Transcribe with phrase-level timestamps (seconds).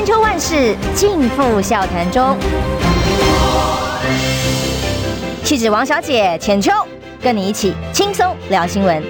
[0.00, 2.34] 千秋万世尽付笑谈中。
[5.44, 6.72] 气质王小姐浅秋，
[7.20, 9.02] 跟你一起轻松聊新闻。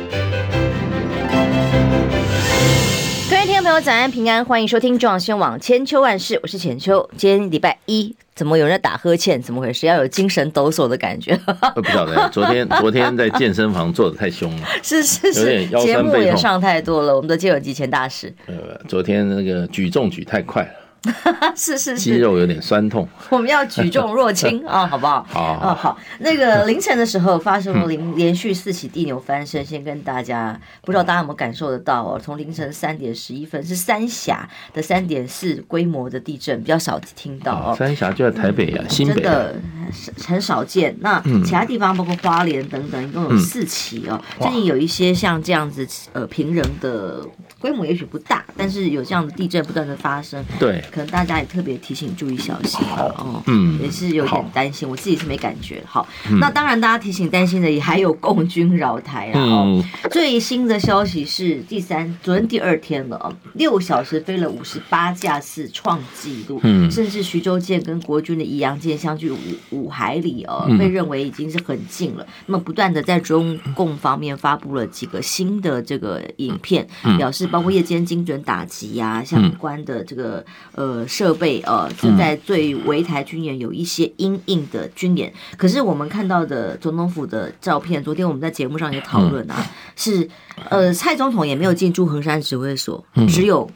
[3.30, 7.09] 各位听众朋友，早安平安，欢迎收听中央新闻网千秋万世，我是浅秋。
[7.16, 8.16] 今天礼拜一。
[8.34, 9.41] 怎么有人在打呵欠？
[9.41, 9.86] 怎么回事？
[9.86, 11.38] 要有精神抖擞的感觉。
[11.77, 17.14] 不晓得， 昨天昨天在健身房做的太凶了，是是是，节目也上太多了。
[17.14, 20.70] 我们的健有极前大使，呃，昨天那个举重举太快了。
[21.57, 23.08] 是是是，肌肉有点酸痛。
[23.31, 25.27] 我们要举重若轻 啊，好不好？
[25.31, 25.99] 好，好。
[26.18, 32.20] 那个凌晨的时候发生了连连续四起地牛翻身，先跟大家，不知道大家有没有感受得到哦？
[32.22, 37.75] 从凌晨三点十一分是三峡的三点四规模的地震，比较少听到哦。
[37.78, 39.56] 三峡就在台北啊，新北真的
[40.27, 40.94] 很少见。
[41.00, 44.20] 那其他地方包括花莲等等，一共有四起哦。
[44.39, 47.27] 最近有一些像这样子呃平人的
[47.58, 50.44] 规模也许不大，但是有这样的地震不断的发生。
[50.58, 50.84] 对。
[50.91, 55.83] 可能大家也特别提醒注意小心哦，嗯，也是有点担心，我自己是没感觉。
[55.86, 56.06] 好，
[56.41, 59.41] 那当然大家提醒担心的也还有共军扰台啊。
[59.41, 69.38] 哦，最新的消息是第三，昨天第二天了啊，六小时飞了五十八架次创纪录，嗯，甚至徐州舰跟国军的宜阳舰相距五
[69.70, 72.27] 五海里哦，被认为已经是很近了。
[72.46, 80.44] 那么不断的在中共方面发布了几个新的这个影片，表示包括夜间精准打击呀，相关的这个。
[80.81, 89.62] 呃，设备呃，是在对围台军演有一些阴影的军演，可是我们看到的总统府的照片，昨天我们在节目上也讨论啊，
[89.95, 90.27] 是
[90.70, 93.70] 呃，蔡总统也没有进驻衡山指挥所，只有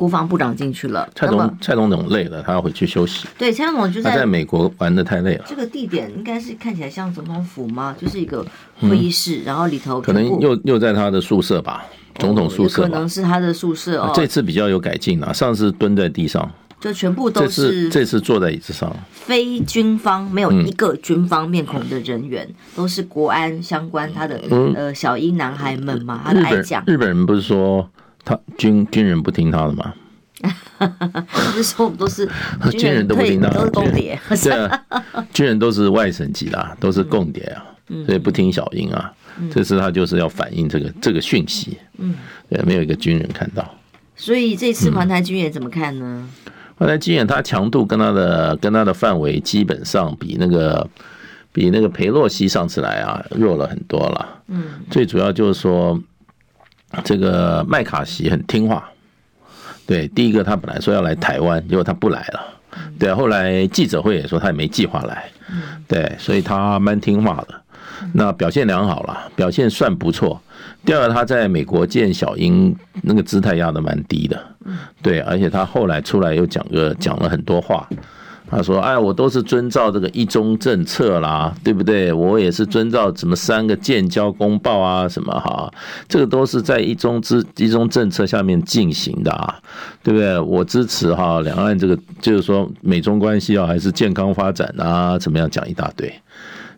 [0.00, 1.06] 国防部长进去了。
[1.14, 3.28] 蔡总蔡总统累了，他要回去休息。
[3.36, 5.44] 对，蔡总统就在在美国玩的太累了。
[5.46, 7.94] 这个地点应该是看起来像总统府吗？
[8.00, 8.42] 就是一个
[8.80, 11.84] 会议室，然后里头可能又又在他的宿舍吧。
[12.14, 14.10] 总统宿舍可能是他的宿舍哦。
[14.14, 17.90] 这次比较有改进啊，上次蹲在地上，就全部都是。
[17.90, 24.40] 这次坐在椅子上，非军方没有一个军方面孔的人员，都是国安相关他的
[24.74, 26.82] 呃小英男孩们嘛，他的爱将。
[26.86, 27.88] 日本人不是说
[28.24, 29.94] 他军军人不听他的吗？
[30.78, 32.28] 不是说我们都是
[32.72, 34.18] 军人都不听他的，都是共谍。
[34.42, 34.84] 对啊，
[35.32, 37.64] 军人都是外省籍的，都是共谍啊，
[38.06, 39.12] 所以不听小英啊。
[39.50, 42.14] 这次他就是要反映这个这个讯息，嗯，
[42.50, 43.74] 对，没有一个军人看到，
[44.14, 46.28] 所以这次环台军演怎么看呢？
[46.76, 50.86] 环台军演，它强度跟它的跟它的范围基本上比那个
[51.52, 55.98] 比那个裴洛西上次来啊弱了很多了，嗯，最主要就是说
[57.04, 58.89] 这个麦卡锡很听话，
[59.90, 62.40] 对，第一个他本来说要来台湾，结果他不来了，
[62.96, 65.28] 对，后来记者会也说他也没计划来，
[65.88, 67.60] 对，所以他蛮听话的。
[68.14, 70.40] 那表现良好了，表现算不错。
[70.84, 74.40] 第二，他在美国见小英那个姿态压得蛮低的，
[75.02, 77.88] 对，而且他后来出来又讲个讲了很多话，
[78.50, 82.12] 他说：“哎，我都是遵照这个一中政策啦，对不对？
[82.12, 85.72] 我也是遵照什么三个建交公报啊，什么哈，
[86.08, 89.58] 这个都是在一中之一中政策下面进行的啊，
[90.02, 90.38] 对不对？
[90.40, 96.12] 我支持哈两岸这个就是说美中关系啊，还是健康发展啊，怎么样讲一大堆。”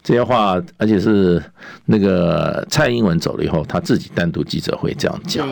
[0.04, 1.40] 这些话，而且是
[1.86, 5.48] 那个蔡英文走了以后，他自己单独记者会这样讲。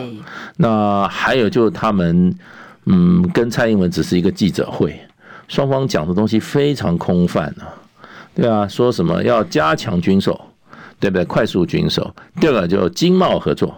[0.57, 2.35] 那还有就是他们，
[2.85, 4.99] 嗯，跟蔡英文只是一个记者会，
[5.51, 7.67] 双方讲的东西非常空泛啊，
[8.33, 10.39] 对啊，说什么要加强军售，
[10.97, 11.25] 对不对？
[11.25, 12.15] 快速军售。
[12.39, 13.75] 第二个就经贸合作，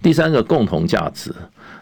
[0.00, 1.34] 第三个共同价值。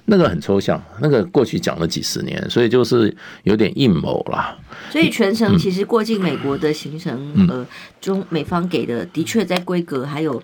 [0.07, 4.57] 那个很抽象，那个过去讲了几十年，所以就是有点阴谋啦。
[4.91, 7.67] 所以全程其实过境美国的行程，嗯、呃，
[8.01, 10.43] 中美方给的的确在规格还有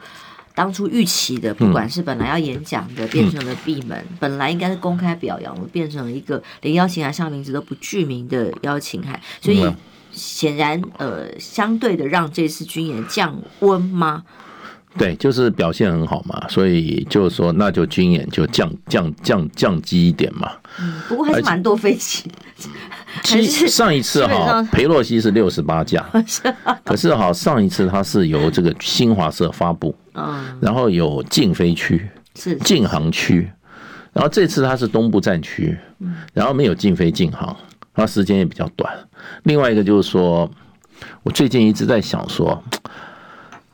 [0.54, 9.64] 当初预期的，不管是本来要演讲的变成了闭门，嗯、本来应该是公开表扬的，变成了一个连邀请函上名字都不具名的邀请函，所以
[10.12, 14.24] 显然呃，相对的让这次军演降温吗？
[14.98, 20.50] 对，就是表现很好嘛，所以就是说，那就军演就降降降降低一点嘛。
[20.80, 22.24] 嗯，不过还是蛮多飞机。
[23.22, 26.04] 其实上一次哈，裴洛西是六十八架，
[26.84, 33.50] 可是哈，上一次他是由这个新华社发布，嗯，然后有禁飞区，是禁航区，
[34.12, 35.78] 然后这次他是东部战区，
[36.32, 37.48] 然后没有禁飞禁航，
[37.94, 38.92] 然后时间也比较短。
[39.44, 40.50] 另外一个就是说，
[41.22, 42.62] 我最近一直在想说。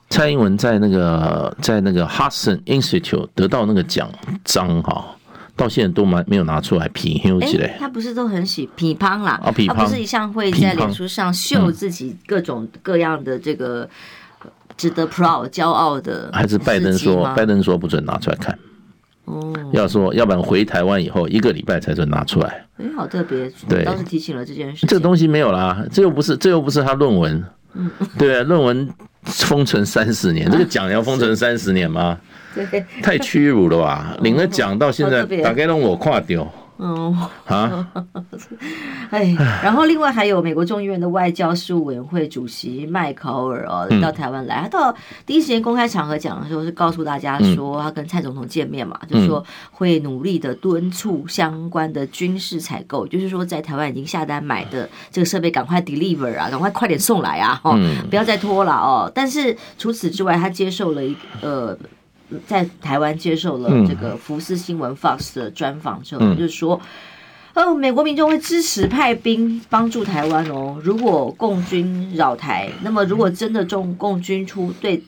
[0.08, 4.08] 蔡英文在那个在那个 Hudson Institute 得到那个奖
[4.44, 5.04] 章哈，
[5.56, 7.76] 到现在都没没有拿出来批起来。
[7.78, 9.40] 他不是都很喜批判啦？
[9.42, 13.88] 他不是一向会在脸书上秀自己各种各样的这个
[14.76, 16.30] 值得 proud 骄傲的？
[16.32, 18.56] 还是拜登说拜登说不准拿出来看？
[19.24, 22.64] 哦，要说，要不然回台湾以后一个礼拜才准拿出来。
[22.76, 24.86] 哎，好特别，对，倒是提醒了这件事。
[24.86, 27.44] 这个东西没有啦，这又不是，这又不是他论文。
[27.74, 28.88] 嗯，对啊，论文
[29.24, 32.16] 封存三十年，这个奖要封存三十年吗？
[32.70, 34.16] 对， 太屈辱了吧！
[34.20, 36.46] 领了奖到现在，大概让我跨掉。
[36.78, 37.10] 嗯
[37.46, 37.88] 啊，
[39.08, 44.94] 哎，然后另外还有美国众议院的外交事务委员会主席麦考尔哦，到台湾来，他到
[45.24, 57.74] 第一时间公开场合讲的时候是告诉大家说，他跟蔡总统见面嘛，就是说会努力的敦促相关的军事采购，就是说在台湾已经下单买的这个设备赶快 deliver 啊，赶快快点送来啊，哦，
[58.10, 59.10] 不要再拖了哦。
[59.14, 61.74] 但是除此之外，他接受了一呃。
[62.46, 66.80] 在台湾接受了这个福斯新闻 Fox 的专访之后，他、就是说，
[67.54, 70.78] 哦，美国民众会支持派兵帮助台湾哦。
[70.82, 75.02] 如果共军扰台，那么如果真的中共军出对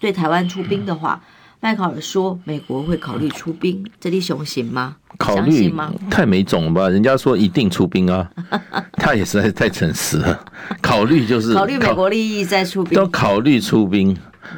[0.00, 1.22] 对台湾出兵的话，
[1.60, 4.96] 麦考尔说美国会考虑出兵，这里雄行吗？
[5.16, 5.92] 考虑吗？
[6.10, 6.88] 太没种了吧？
[6.88, 8.28] 人家说一定出兵啊，
[8.98, 10.44] 他也实在是太诚实了。
[10.82, 14.14] 考虑就是考虑美国利益再出兵，都考虑出兵。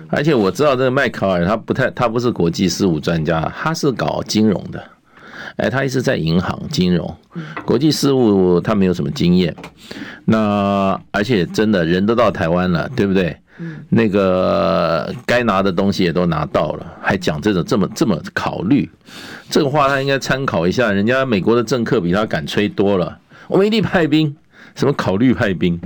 [0.08, 4.82] 而且我知道这个麦考尔他不太，他不是国际事务专家，他是搞金融的，
[5.56, 7.16] 哎，他一直在银行金融，
[7.64, 9.54] 国际事务他没有什么经验。
[10.24, 13.36] 那而且真的人都到台湾了，对不对？
[13.88, 18.86] 那个该拿的东西也都拿到了，还讲这种这么这么考虑，
[19.48, 23.18] 这个话他应该参考一下，人家美国的政客比他敢吹多了。
[23.48, 24.36] 我们一定派兵，
[24.74, 25.80] 什么考虑派兵？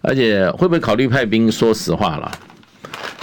[0.00, 1.50] 而且会不会考虑派兵？
[1.50, 2.30] 说实话了。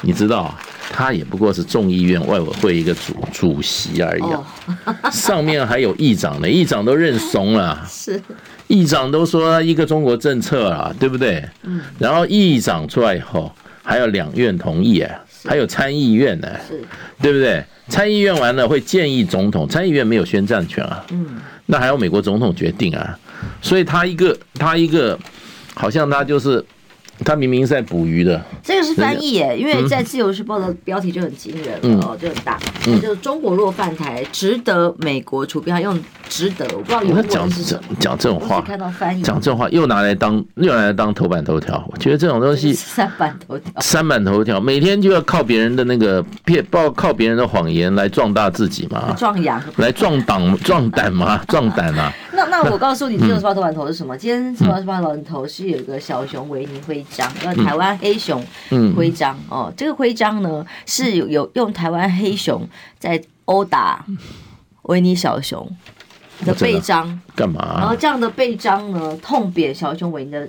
[0.01, 0.57] 你知道，
[0.91, 8.21] 他也不过是众议院外委会一个主主席而已啊， 上面还有议长呢，议长都认怂了，是，
[8.67, 11.43] 议长都说一个中国政策啊，对不对？
[11.63, 13.51] 嗯，然后议长出来以后，
[13.83, 16.81] 还有两院同意哎，还有参议院呢，是，
[17.21, 17.61] 对不对？
[17.89, 23.19] 参议院完了会建议总统，参议院没有宣战权啊，嗯，那还要美国总统决定啊，
[23.61, 25.19] 所以他一个他一个，
[25.73, 26.63] 好像他就是。
[27.25, 39.21] 他明明是在捕鱼的，这个是翻译耶，因为在《自由时报》的标题就很惊人哦，就很大，就是中国若犯台，值得美国除兵，他用值得，我不知道有讲这讲这种话，看到翻译。
[39.21, 52.13] 讲这种话又拿来当又拿来当头版头条，我觉得这种东西 三版头条，三版头条，每天就要靠别人的那个骗，报靠别人的谎言来壮大自己嘛，壮阳，来壮胆壮胆嘛，壮胆啊。
[52.39, 54.17] 那那我告诉你，《自由时报》头版头是什么？
[54.17, 58.41] 今天《自由时报》头版头是有一个小熊维尼徽章，叫台湾黑熊
[58.95, 59.73] 徽章哦。
[59.75, 62.65] 这个徽章呢是有有用台湾黑熊
[62.97, 64.05] 在殴打
[64.83, 65.69] 维尼小熊
[66.45, 67.75] 的背章，干嘛？
[67.77, 70.47] 然后这样的背章呢，痛扁小熊维尼的。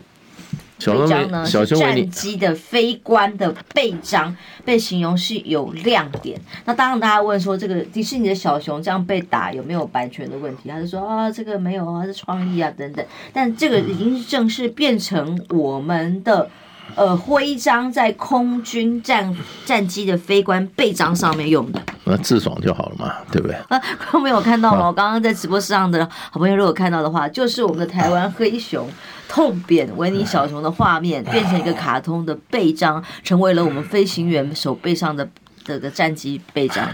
[0.81, 6.41] 徽章呢是战机的飞官的背章，被形容是有亮点。
[6.65, 10.69] 那当然，大家问说这个迪士尼的小熊这样被打有没有版权的问题？
[10.69, 13.05] 他就说啊，这个没有啊，是创意啊等等。
[13.33, 16.49] 但这个已经是正式变成我们的
[16.97, 19.35] 呃徽章，在空军战
[19.65, 21.81] 战机的飞官背章上面用的。
[22.05, 23.57] 那自爽就好了嘛，对不对？
[23.69, 23.81] 啊，
[24.23, 24.89] 没有看到吗？
[24.89, 28.89] 我刚刚在直播室上的好朋友如果看到的话，就是我们的台湾黑熊。
[29.33, 35.31] 痛扁维尼小熊的画面变成一个卡通的背章，成为了我们飞行员手背上的
[35.63, 36.85] 这个战机背章。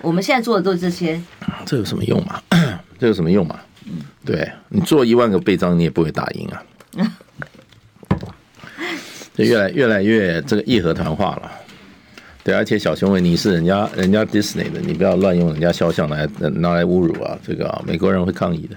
[0.00, 1.22] 我们现在做的都是这些，
[1.64, 2.42] 这有什么用嘛？
[2.98, 3.56] 这有什么用嘛？
[4.24, 6.60] 对，你做一万个背章，你也不会打赢啊。
[9.34, 11.52] 就越来越来越这个义和团化了。
[12.42, 17.38] 对，而且小熊维尼是人家人家 Disney 的，你不要乱用人家肖像来拿来侮辱啊！
[17.46, 18.76] 这个啊，美国人会抗议的。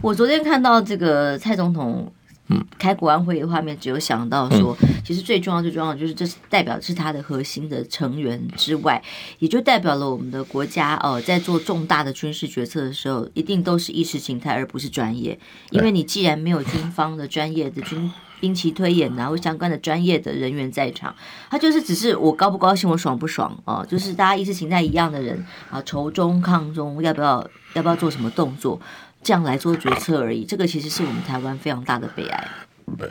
[0.00, 2.12] 我昨天看到这个蔡总统。
[2.50, 4.74] 嗯，开国安会的画面，只有想到说，
[5.04, 9.02] 其实最重要、最重要的就是，这是代表是他的核心的成员之外，
[9.38, 15.38] 也就代表了我们的国家哦，在做重大的军事决策的时候，一定都是意识形态，而不是专业。
[15.72, 18.10] 因为你既然没有军方的专业的军
[18.40, 21.14] 兵棋推演然后相关的专业的人员在场，
[21.50, 28.80] 他就是只是我高不高兴，我爽不爽哦，就是大家意识形态一样的人啊，仇中抗中，要不要要不要做什么动作？
[29.20, 32.48] 这样来做决策而已，这个其实是我们台湾非常大的悲哀。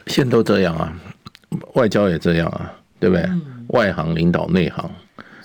[0.08, 0.94] 现都这样啊，
[1.76, 3.24] 外交也这样啊，对不对？
[3.26, 4.90] 嗯、外行领导内行，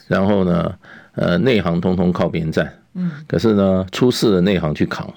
[0.06, 0.72] 然后呢，
[1.16, 2.72] 呃，内行通通靠边站。
[2.94, 3.10] 嗯。
[3.26, 5.12] 可是呢，出事的内行去扛，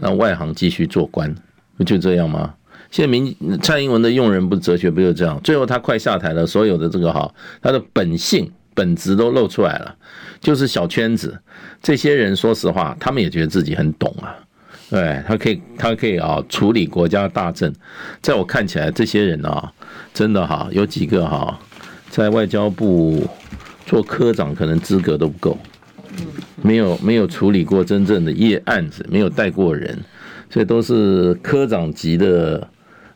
[0.00, 1.32] 让外行继续做官，
[1.76, 2.54] 不就这样吗？
[2.90, 5.40] 现在民蔡英文的用人不哲学，不就这样？
[5.42, 9.94] 最后他快下台了，所有的这个哈，他的本性本质都露出来了，
[10.40, 11.38] 就是小圈子。
[11.82, 14.34] 这些人说实话，他们也觉得自己很懂啊。
[14.90, 17.70] 对，他可以，他可以啊，处理国家大政。
[18.22, 19.70] 在我看起来，这些人啊，
[20.14, 21.60] 真的哈，有几个哈，
[22.08, 23.28] 在外交部
[23.84, 25.58] 做科长，可能资格都不够。
[26.62, 29.96] 没有没有处理过真正的业案子，没有带过人，
[30.48, 32.66] 所以都是科长级的，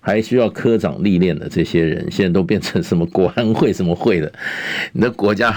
[0.05, 4.31] 还需要科长历练的这些人，现在都变成什么国安会什么会的，
[4.93, 5.57] 你的国家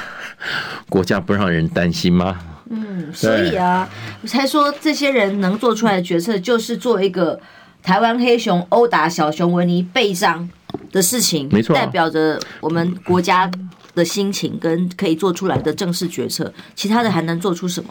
[0.88, 2.40] 国家不让人担心吗？
[2.70, 3.90] 嗯，所以啊，
[4.22, 7.40] 我才说这些人能做出来的决策，就是做一个
[7.82, 10.48] 台湾黑熊殴打小熊维尼背上
[10.92, 13.50] 的事情，没错，代表着我们国家
[13.96, 17.90] 的心情跟可以做出来的正式决策，其他的还能做出什么？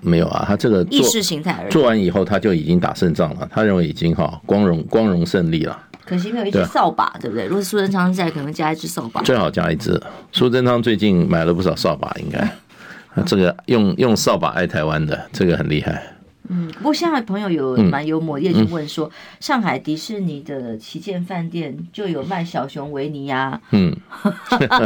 [0.00, 1.70] 没有啊，他这个意识形态而已。
[1.70, 5.78] 做完以后，他就已经打胜仗了，他认为已经哈光荣光荣胜利了。
[6.04, 7.46] 可惜没有一只扫把，对，对不对？
[7.46, 9.20] 如果苏贞昌在，可能加一只扫把。
[9.22, 10.00] 最好加一只。
[10.32, 12.48] 苏贞昌最近买了不少扫把，应该。
[13.26, 16.15] 这个用用扫把爱台湾的，这个很厉害。
[16.48, 19.10] 嗯，不过现在朋友有蛮幽默，也就问说，
[19.40, 23.60] 上海迪士尼的旗舰饭店就有卖小熊维尼呀。
[23.72, 23.94] 嗯，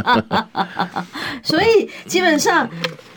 [1.43, 2.69] 所以基本上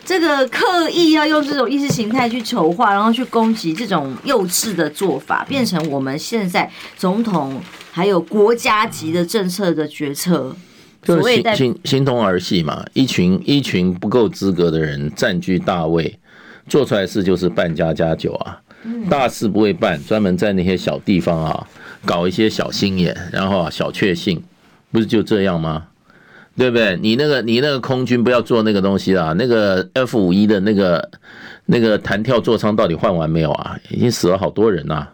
[0.05, 7.61] 这个刻意要用这种意识形态去丑化，然后去攻击这种幼稚的做法，变成我们现在总统
[7.91, 10.55] 还有国家级的政策的决策，
[11.03, 16.19] 就是形形形同儿戏嘛，一群一群不够资格的人占据大位。
[16.67, 18.61] 做出来的事就是办家家酒啊，
[19.11, 21.67] 大事不会办，专门在那些小地方啊
[22.05, 24.43] 搞一些小心眼，然后啊小确幸，
[24.93, 25.87] 不是就这样吗？
[26.57, 26.97] 对不对？
[27.03, 31.11] 你那个你那个空军不要做那个东西啦，那个 F 五一的那个
[31.67, 33.77] 那个弹跳座舱到底换完没有啊？
[33.91, 35.09] 已经死了好多人呐，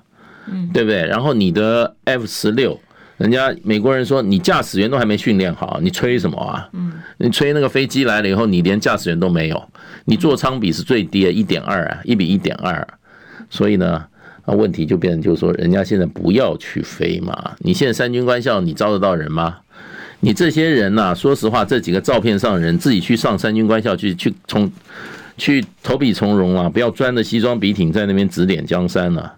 [0.75, 1.07] 对不对？
[1.07, 2.79] 然后你的 F 十六，
[3.21, 6.67] 人家美国人说你驾驶员都还没训练好，你吹什么啊？
[6.73, 9.63] 嗯你吹那个飞机来了以后，你连驾驶员都没有。
[10.07, 12.89] 你座舱比是最低的，一点二啊，一比一点二，
[13.51, 14.03] 所以呢，
[14.47, 17.53] 那问题就变成就是说，人家现在不要去飞嘛。
[17.59, 19.59] 你现在三军官校，你招得到人吗？
[20.21, 24.73] 你这些人呐，说实话，这几个照片上的人自己去上三军官校去，去从
[25.37, 29.35] 去投笔从戎啊，不要钻着西装笔挺在那边指点江山了。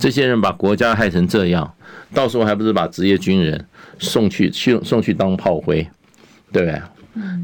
[0.00, 1.70] 这些人把国家害成这样，
[2.14, 3.66] 到时候还不是把职业军人
[3.98, 5.86] 送去去送去当炮灰，
[6.50, 6.82] 对不对？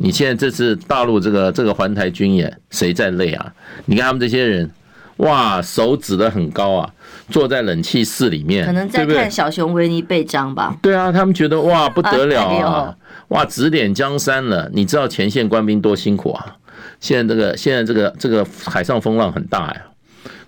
[0.01, 3.53] 你现在这次大陆这个这个环台军演，谁在累啊？
[3.85, 4.71] 你看他们这些人，
[5.19, 6.91] 哇，手指得很高啊，
[7.29, 10.75] 坐在冷气室里面，可能在看小熊维尼被章吧。
[10.81, 12.97] 对啊，他们觉得哇不得了啊，
[13.29, 14.71] 哇指点江山了。
[14.73, 16.57] 你知道前线官兵多辛苦啊？
[17.01, 19.83] 现在这个现在这个这个海上风浪很大呀，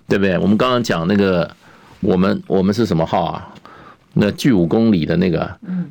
[0.07, 0.37] 对不对？
[0.39, 1.49] 我们刚刚讲那个，
[2.01, 3.53] 我们我们是什么号啊？
[4.13, 5.49] 那距五公里的那个，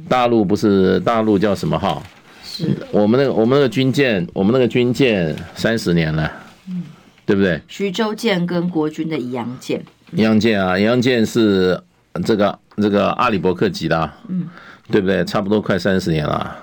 [0.09, 2.03] 大陆不是大陆叫什么号？
[2.43, 6.31] 是我们那个我们那个军舰，我们那个军舰三十年了，
[6.69, 6.83] 嗯，
[7.25, 7.63] 对不对？
[7.69, 9.81] 徐州舰跟国军的宜阳舰，
[10.13, 11.81] 宜阳舰啊，宜阳舰是
[12.25, 14.49] 这个这个阿里伯克级的，嗯，
[14.91, 15.25] 对不对？
[15.25, 16.57] 差不多快三十年了。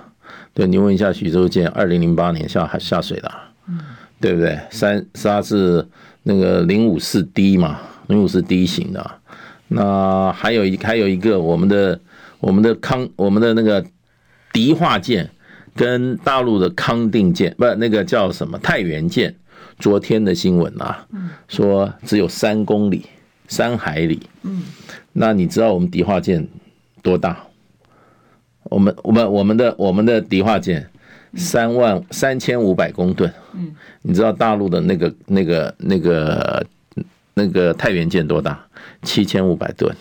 [0.54, 3.32] 对，你问一下徐州舰，二零零八年下海下水的，
[3.70, 3.80] 嗯，
[4.20, 4.60] 对不对？
[4.70, 5.88] 三它是
[6.24, 9.12] 那个零五四 D 嘛，零五四 D 型的。
[9.68, 12.00] 那还有一还有一个我们的
[12.40, 13.86] 我们的康我们的那个
[14.52, 15.30] 迪化舰。
[15.78, 19.36] 跟大陆的康定舰不，那个叫什么太原舰，
[19.78, 21.06] 昨天的新闻啊，
[21.50, 23.06] 说只有三公里，
[23.50, 24.22] 三海里。
[24.44, 24.64] 嗯，
[25.12, 26.48] 那你知道我们迪化舰
[27.02, 27.38] 多大？
[28.64, 30.90] 我们我们我们的我们的迪化舰
[31.34, 33.30] 三万三千五百公吨。
[33.54, 36.66] 嗯，你知道大陆的那个那个那个
[37.36, 38.66] 那个太原舰多大？
[39.04, 39.96] 七千五百吨。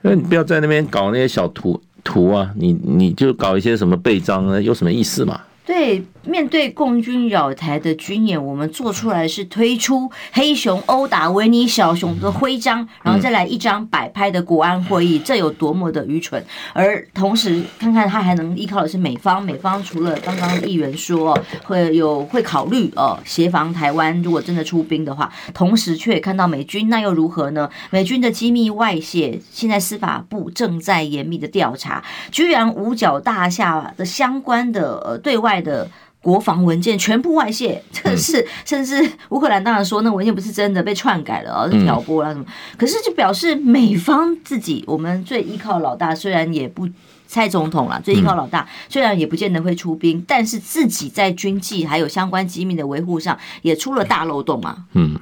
[0.00, 1.82] 那你不要在那边搞那些小图。
[2.02, 4.60] 图啊，你你就搞一些什么背章啊？
[4.60, 5.40] 有什么意思嘛？
[5.66, 6.02] 对。
[6.28, 16.44] 面对共军扰台的军演，我们做出来是推出黑熊殴打维尼小熊的徽章，然后再来一张摆拍的国安会议，这有多么的愚蠢！
[16.72, 27.70] 而同时看看他还能依靠的是美方，美方除了刚刚议员说会有会考虑哦协防台湾，如果真的出兵的话，同时却看到美军，那又如何呢？
[27.90, 35.90] 美军的机密外泄，现在司法部正在严密的调查，居然五角大厦的相关的呃对外的。
[36.22, 42.44] 国防文件全部外泄，这是甚至乌克兰当然说那文件不是真的，被篡改了啊，是挑拨了什么？
[42.76, 46.88] 可是就表示美方自己，我们最依靠老大，虽然也不
[47.28, 54.78] 蔡总统了，最依靠老大，虽然也不见得会出兵，但是自己在军纪还有相关机密的维护上也出了大漏洞啊。
[54.94, 55.16] 嗯。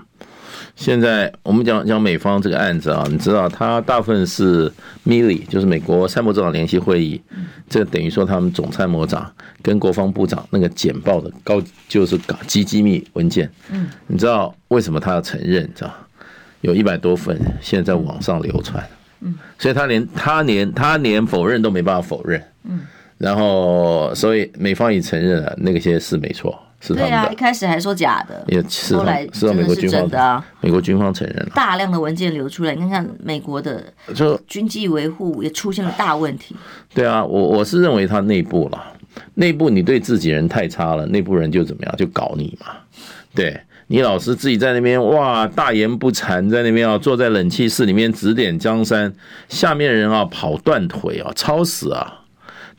[0.76, 4.70] 现在我们讲讲美方这个案子啊，你知道，他大部分是
[5.06, 7.20] Milley，就是美国参谋长联席会议，
[7.68, 13.48] 这等于说他们总参谋长跟国防部长那个简报的高，就是搞机机密文件。
[13.70, 15.62] 嗯，你知道为什么他要承认？
[15.62, 15.94] 你知道，
[16.60, 18.84] 有一百多份现在在网上流传。
[19.20, 22.42] 嗯，所以他连他连他连否认都没办法否认。
[22.64, 22.80] 嗯，
[23.16, 26.58] 然后所以美方也承认了那个些是没错。
[26.88, 30.44] 对啊，一开始还说假的，也是后来真的是真的啊。
[30.60, 33.82] 美国军方承认了，大量的文件流出来，你看看美国的
[34.14, 36.54] 就军纪维护也出现了大问题。
[36.92, 38.84] 对啊，我我是认为他内部了，
[39.34, 42.72] 内部你对自己人太差了，内部人就怎么样，就搞你嘛。
[43.34, 49.12] 对你老是自己在那边哇大言不惭，在那边啊坐在冷气室里面指点江山，
[49.48, 52.20] 下面人啊跑断腿啊，超死啊！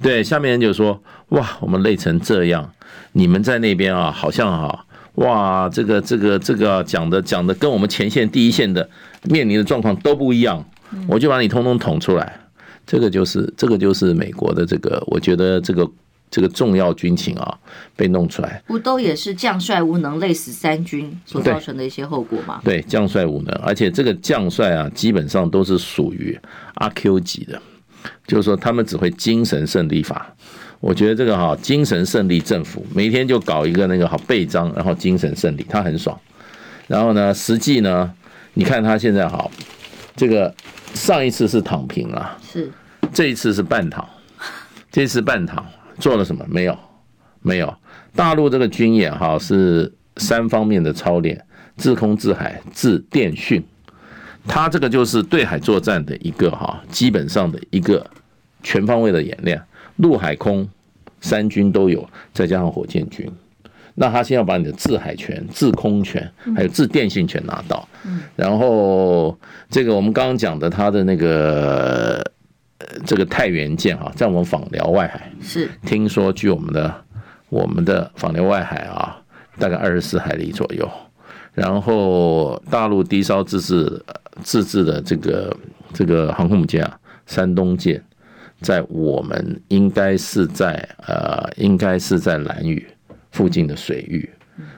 [0.01, 2.71] 对，下面人就说哇，我们累成这样。
[3.13, 4.85] 你们在那边啊，好像啊，
[5.15, 8.89] 哇，这个这个这个讲的讲的跟我们前线第一线的
[9.23, 10.63] 面临的状况都不一样，
[11.07, 12.37] 我就把你通通捅出来，
[12.85, 15.89] 这个就是这个就是美国的这个，我觉得这个
[16.29, 17.57] 这个重要军情啊
[17.95, 22.59] 被弄出来，不都也是将帅无能累死三军所造成的一些后果吗？
[22.65, 26.37] 对，将帅无能，而且这个将帅啊，基本上都是属于
[26.75, 27.61] 阿 Q 级的，
[28.27, 30.33] 就是说他们只会精神胜利法。
[30.79, 36.19] 我觉得这个哈精神胜利政府每天就搞一个那个好背章，然后精神胜利，他很爽。
[36.87, 38.13] 然后呢，实际呢，
[38.53, 39.49] 你看他现在好，
[40.15, 40.53] 这个
[40.93, 42.71] 上一次是躺平了，是
[43.11, 44.07] 这一次是半躺，
[44.91, 45.65] 这次半躺
[45.97, 46.45] 做了什么？
[46.47, 46.77] 没有，
[47.41, 47.73] 没有。
[48.15, 51.43] 大陆这个军演哈是三方面的操练：
[51.77, 53.63] 制空、制海、制电训。
[54.47, 58.05] 他这个就是对海作战的一个哈，基本上的一个
[58.63, 59.61] 全方位的演练，
[59.97, 60.67] 陆海空。
[61.21, 63.27] 三军都有，再加上火箭军，
[63.95, 67.87] 那他先要把你的制海权、制空权，还有制电信权拿到。
[68.35, 69.35] 然后
[69.67, 72.23] 这个我们刚刚讲的他的那个
[73.07, 76.93] 这个太原舰哈，在我们访辽外海，是听说据我们的
[77.49, 79.19] 我们的访辽外海啊，
[79.57, 80.87] 大概二十四海里左右。
[81.55, 84.03] 然后大陆低烧自制
[84.43, 85.57] 自制的这个
[85.91, 87.99] 这个航空母舰啊，山东舰。
[88.61, 92.87] 在我们应该是在呃，应该是在兰屿
[93.31, 94.27] 附近的水域，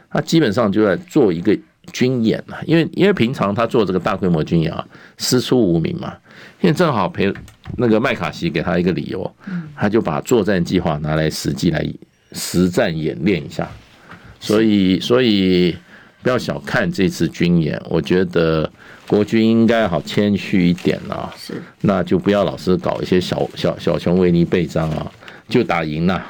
[0.10, 1.58] 他基本上就在做一个
[1.94, 4.86] 军演嘛，因为因为平常他做这个大规模军演啊，
[5.18, 6.12] 师出无名嘛，
[6.60, 7.32] 现在正好陪
[7.78, 9.32] 那个麦卡锡给他一个理由，
[9.76, 11.88] 他就把作战计划拿来实际来
[12.32, 13.70] 实战演练一下，
[14.40, 15.78] 所以所以
[16.28, 18.70] 不要小看这次军演，我觉得。
[19.08, 25.10] 国军应该好谦虚一点啊，是，那就不要老是搞一些小小小熊维尼背章啊，
[25.48, 26.22] 就打赢了，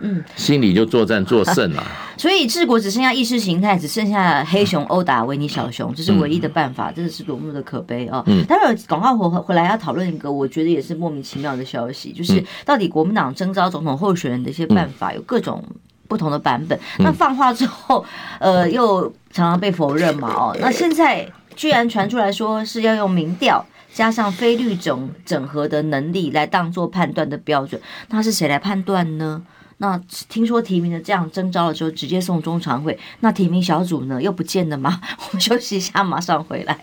[0.00, 1.86] 嗯，心里就作战作胜了。
[2.18, 8.24] 所以治国只剩下意识形态，只剩下黑熊殴打维尼小熊，这是唯一的办法，真的是多么的可悲啊！
[8.26, 15.62] 嗯，待会儿广告回回来要讨论一个，我觉得也是莫名其妙的消息，就是到底国民党征召总统候选人的一些办法有各种
[16.08, 18.04] 不同的版本，那放话之后，
[18.40, 21.30] 呃，又常常被否认嘛，哦，那现在。
[21.56, 29.42] 居然传出来说是要用民调加上非律整整合的能力来当做判断的标准，那是谁来判断呢？
[29.78, 35.00] 那听说提名的这样征召了之后直接送中常会，那提名小组呢又不见了吗？
[35.16, 36.78] 我们休息一下，马上回来。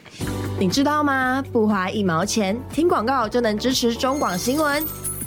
[0.59, 1.43] 你知道吗？
[1.51, 5.12] 不花一毛钱，听广告就能支持中广新闻。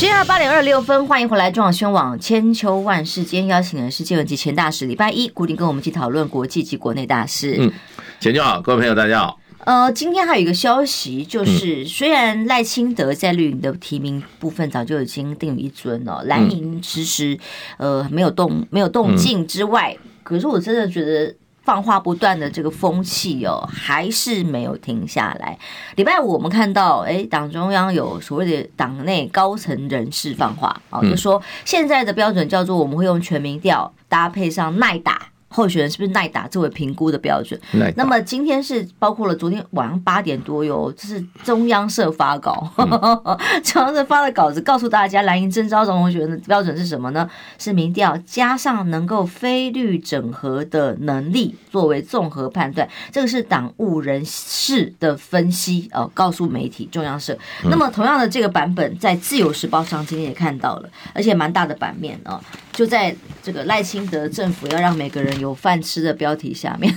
[0.00, 3.22] 十二八点二十六分，欢迎回来中广新闻网千秋万世。
[3.22, 7.56] 今天邀请的是介文及前大使，礼拜一固定跟我们一起讨论国际及国内大事。
[7.58, 7.70] 嗯，
[8.18, 9.38] 钱秋好，各位朋友大家好。
[9.66, 17.38] 呃，今天还有一个消息，就是虽然赖清德在绿营的提名部分早就已经定于一尊了，蓝营迟迟
[17.76, 21.34] 呃没有动没有动静之外，可是我真的觉得
[21.70, 25.56] 放话不断的这个风气哦，还是没有停下来。
[25.94, 35.28] 礼拜五我们看到，哎，党中央有所谓的党内高层人士放话啊，就说现在的标准叫做我们会用全民调搭配上耐打。
[35.52, 37.60] 候选人是不是耐打作为评估的标准？
[37.96, 42.88] 那么今天是包括了昨天晚上八点多哟，这是中央社发稿，嗯、
[43.64, 47.28] 中央社发的稿子告诉大家，蓝营征召总统候选人的标准是什么呢？
[47.58, 52.88] 是民调加上能够非律整合的能力作为综合判断。
[53.10, 57.36] 这个是党务人士的分析哦，告诉媒体中央社。
[57.64, 62.40] 那么同样的这个版本在自由时报上今天也看到了，而且蛮大的版面哦。
[62.80, 66.90] 就在这个赖清德政府要让每个人有饭吃的标题下面，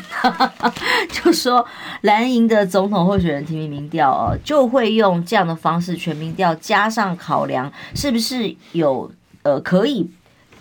[1.11, 1.65] 就说
[2.03, 10.09] 蓝营的总统候选人提名民调哦，就会用这样的方式全民调加上考量，是不是有呃可以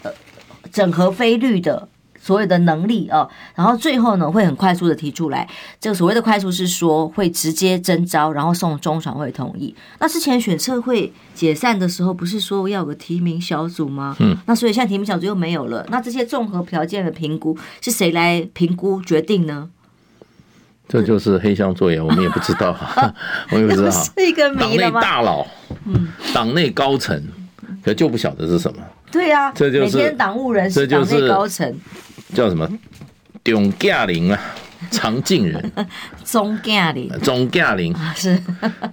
[0.03, 0.11] 呃
[0.73, 1.87] 整合非绿的
[2.23, 5.49] 所有的能力哦，然后最后呢会很快速的提出来。
[5.81, 9.75] 这个所谓的快速是说会直接征召，然后送中常会同意。
[9.99, 14.15] 那之前选测会解散的时候，不是说要有个提名小组吗？
[14.21, 15.85] 嗯，那所以现在提名小组又没有了。
[15.91, 19.69] 那这些综合条件的评估是谁来评估决定呢？
[20.89, 22.77] 这就是黑箱作业，我们也不知道，
[23.51, 23.91] 我也不知道。
[23.91, 25.47] 是一个党内大佬，
[25.87, 27.21] 嗯，党内高层，
[27.83, 28.83] 可就不晓得是什么。
[29.11, 31.75] 对呀、啊，这就是每天党务人士，党内高层
[32.35, 32.69] 叫什么？
[33.45, 34.39] 董嘉玲啊，
[34.91, 35.73] 常静人，
[36.25, 38.41] 钟嘉玲，钟嘉玲是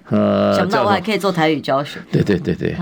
[0.09, 1.99] 呃， 想不到我还可以做台语教学。
[2.11, 2.75] 对对对对，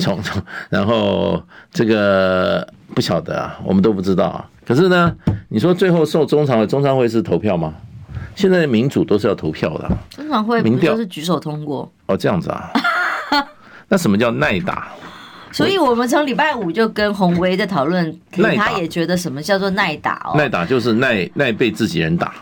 [0.00, 1.42] 从从、啊，然后
[1.72, 4.48] 这个不晓得啊，我们都不知道啊。
[4.66, 5.14] 可是呢，
[5.48, 7.74] 你说最后受中常会，中常会是投票吗？
[8.34, 11.92] 现在的民主都是要投票的，中常会民调是举手通过。
[12.06, 12.70] 哦，这样子啊？
[13.88, 14.88] 那什么叫耐打？
[15.60, 18.18] 所以我们从礼拜五就跟洪威在讨论，
[18.56, 20.38] 他也觉得什么叫做耐打哦？
[20.38, 22.34] 耐打就是耐耐被自己人打。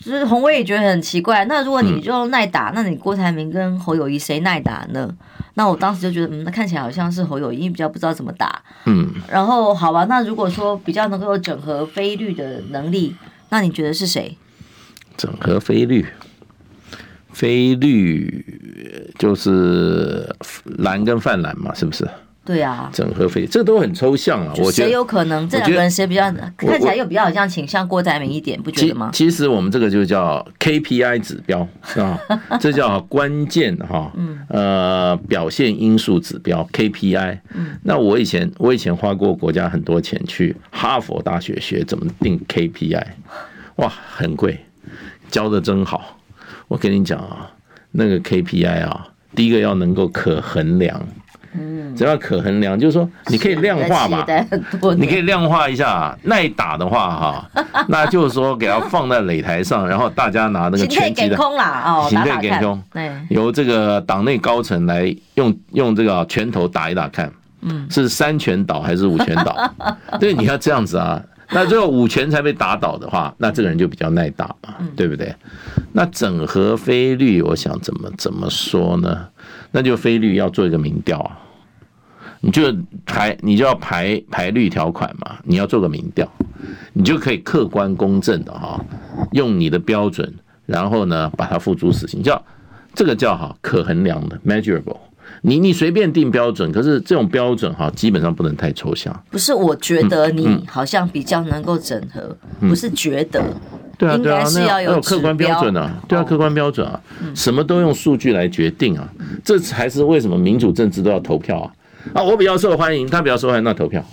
[0.00, 1.44] 就是洪威也觉得很奇怪。
[1.46, 5.12] 那如果你就耐打，那你郭台铭跟侯友谊谁耐打呢？
[5.54, 8.62] 那我当时就觉得，嗯，那看起来好像是侯友谊比较不知道怎么打。
[8.84, 9.10] 嗯。
[9.28, 13.16] 然后好吧，那如果说比较能够整合非绿的能力，
[13.48, 14.36] 那你觉得是谁？
[15.16, 16.06] 整合非绿，
[17.32, 18.44] 非绿
[19.18, 20.28] 就是
[20.78, 22.08] 蓝跟泛蓝嘛，是不是？
[22.46, 24.52] 对啊，整合费这都很抽象啊。
[24.58, 29.10] 我觉得谁有可能这两个人谁比较看起来又比较好像倾向郭台铭一点，不觉得吗？
[29.12, 32.18] 其实我们这个就叫 KPI 指标啊，
[32.60, 34.12] 这叫关键哈，
[34.48, 37.38] 呃，表现因素指标 KPI。
[37.82, 43.04] 那我以前我以前花过国家很多钱去哈佛大学学怎么定 KPI，
[43.76, 44.60] 哇，很贵。
[45.28, 46.18] 教的真好，
[46.68, 47.50] 我跟你讲啊，
[47.90, 51.25] 那个 KPI 啊，第一个要能够可衡量，嗯，
[51.96, 54.24] 只要可衡量，就是说你可以量化嘛，
[54.96, 57.50] 你可以量化一下，耐打的话哈，
[57.88, 61.36] 那就是说给它放在擂台上，然后大家拿那个拳击的，
[62.08, 62.82] 形态给空，
[63.30, 69.74] 由这个党内高层来用用这个拳头打一打看，嗯，是三拳倒还是五拳倒？
[70.20, 71.22] 对，你要这样子啊。
[71.50, 75.32] 那最后五拳才被打倒的话，那这个人就比较耐打嘛，对不对？
[75.92, 79.28] 那整合非律，我想怎么怎么说呢？
[79.70, 81.38] 那就非律要做一个民调啊，
[82.40, 82.62] 你就
[83.04, 86.30] 排，你就要排排绿条款嘛，你要做个民调，
[86.92, 88.78] 你就可以客观公正的哈，
[89.32, 90.32] 用你的标准，
[90.66, 92.40] 然后呢把它付诸实行，叫
[92.94, 94.98] 这个叫哈可衡量的 measurable。
[95.42, 99.12] 你你随便定标准，可是这种标准哈，基本上不能太抽象。
[99.30, 103.42] 不是，我觉得你好像比较能够整合，不是觉得。
[103.98, 107.00] 对啊，对啊，那要有客观标准啊，对啊，客观标准啊，
[107.34, 109.08] 什么都用数据来决定啊，
[109.42, 111.72] 这才是为什么民主政治都要投票啊。
[112.14, 114.04] 啊，我比较受欢迎，他比较受欢迎，那投票，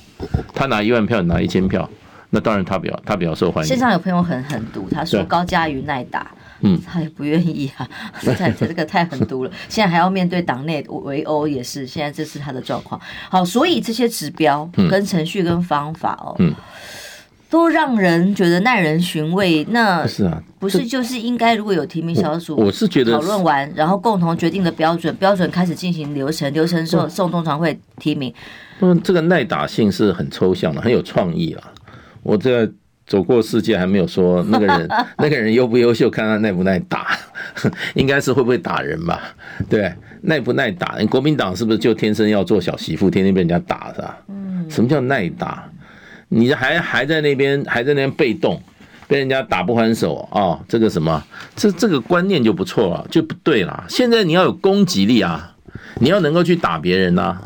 [0.53, 1.89] 他拿一万票，你拿一千票，
[2.31, 3.67] 那当然他比较他比较受欢迎。
[3.67, 6.31] 线上有朋友很狠毒，他说高嘉瑜耐打。
[6.65, 7.85] 嗯， 他也不愿意啊，
[8.37, 9.51] 太这个太狠毒了。
[9.67, 12.99] 现在还要面对党内围殴，也是现在这是他的状况。
[13.29, 16.55] 好，所以这些指标、跟程序、跟方法哦，嗯，
[17.53, 19.63] 都让人觉得耐人寻味。
[19.69, 28.33] 那是啊，不是就是应该如果有提名小组，我是觉得讨论完，然后共同决定的标准，标准开始进行流程，流程送送中常会提名。
[28.79, 31.71] 嗯，这个耐打性是很抽象的，很有创意啊。
[32.23, 32.67] 我这。
[33.05, 34.89] 走过世界还没有说那个人
[35.19, 37.19] 那个人优不优秀，看他耐不耐打，
[37.95, 39.21] 应该是会不会打人吧？
[39.69, 40.95] 对，耐不耐打？
[40.97, 44.17] 你国民党是不是就天生要做小媳妇，天天被人家打是吧？
[44.29, 45.69] 嗯，什么叫耐打？
[46.35, 48.59] 你还还在那边还在那边被动，
[49.07, 50.59] 被人家打不还手啊、哦？
[50.67, 51.23] 这个什么？
[51.55, 53.83] 这这个观念就不错了，就不对了。
[53.87, 55.53] 现在你要有攻击力啊，
[55.99, 57.37] 你要能够去打别人呐。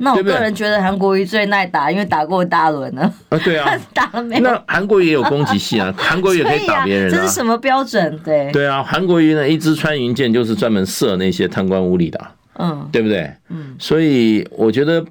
[0.00, 3.12] 那我个人觉得韩国瑜最耐打，因为打过大轮了。
[3.30, 4.42] 啊，对啊， 打了没有？
[4.42, 7.16] 那韩国瑜也有攻击性啊， 韩国瑜也可以打别人啊。
[7.16, 8.16] 这是什么标准？
[8.24, 12.20] 对对啊，韩国瑜呢，一支穿云箭就是专门射那些贪官污吏的，
[12.60, 13.28] 嗯，对不对？
[13.48, 15.04] 嗯，所以我觉得。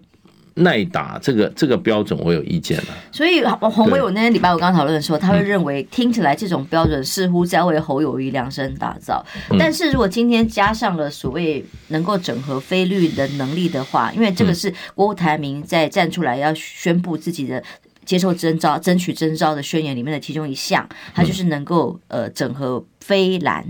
[0.58, 9.24] 耐打这个这个标准我有意见了，所以鸿薇我那天礼拜五刚讨论的时候，他会认为听起来这种标准似乎在为侯友谊量身打造。
[9.60, 17.63] 但是如果今天加上了所谓能够整合非绿的能力的话，因为这个是郭台铭在站出来要宣布自己的
[18.04, 23.65] 接受征召、争取征召的宣言里面的其中一项，他就是能够呃整合非蓝、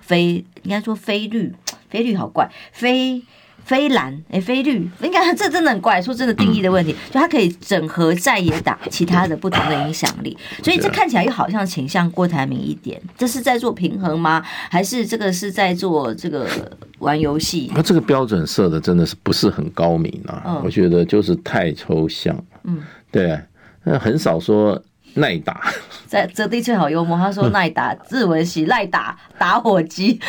[0.00, 1.52] 非应该说非绿、
[1.90, 3.22] 非绿好怪非。
[3.64, 6.00] 非蓝哎，非绿，应该这真的很怪。
[6.00, 13.00] 说真的，定义的问题，就它可以整合在野党其他的不同的影响力，所以这看起来又好像倾向郭台铭一点。
[13.16, 14.42] 这是在做平衡吗？
[14.70, 16.46] 还是这个是在做这个
[16.98, 17.72] 玩游戏？
[17.74, 20.60] 那这个标准设的真的是不是很高明啊？
[20.62, 22.36] 我觉得就是太抽象。
[22.64, 23.38] 嗯，对，
[23.82, 24.80] 那很少说
[25.14, 25.62] 耐打。
[26.06, 30.20] 在泽地最好幽默，他说耐打，日文系耐打打火机。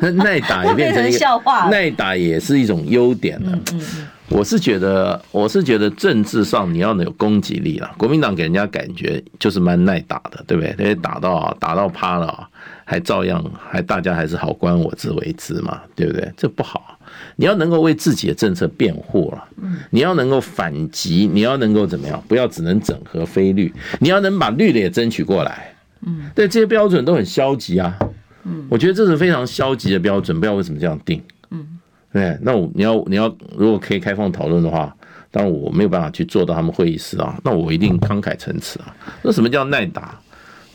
[0.14, 3.50] 耐打 也变成笑话，耐打也是一种优点了。
[3.52, 4.08] 嗯嗯嗯。
[4.28, 7.90] 我是觉得，我是觉得政治上你要有攻击力了。
[7.98, 10.70] 国民党给人家感觉就是蛮耐打的，对不对？
[10.78, 12.48] 因为打到打到趴了，
[12.90, 16.28] 还照样还大家还是好官我之为之嘛，对不对？
[16.36, 16.98] 这不好。
[17.36, 19.44] 你要能够为自己的政策辩护了，
[19.90, 22.20] 你要能够反击，你要能够怎么样？
[22.26, 25.72] 不要只能整合非绿，你要能把绿的也争取过来。
[26.00, 27.96] 嗯，对，这些标准都很消极啊。
[28.42, 31.22] 嗯，我觉得这是非常消极的标准，不知道为什么这样定。
[31.50, 31.78] 嗯
[32.12, 34.92] 对，那我你要你要如果可以开放讨论的话，
[35.30, 38.92] 当然我没有办法去做到他们会议室啊，那我一定慷慨陈词啊。
[39.22, 40.20] 那什么叫耐打，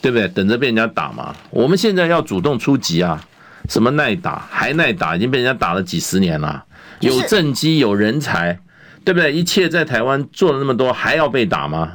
[0.05, 0.27] 对不对？
[0.27, 1.35] 等着被人家打嘛。
[1.49, 3.25] 我们现在要主动出击啊。
[3.67, 6.63] 什么耐打还耐打，已经被人家打了几十年了。
[6.99, 8.59] 有政绩有人才，
[9.03, 9.33] 对不对？
[9.33, 11.93] 一切在台湾做了那么多，还要被打吗？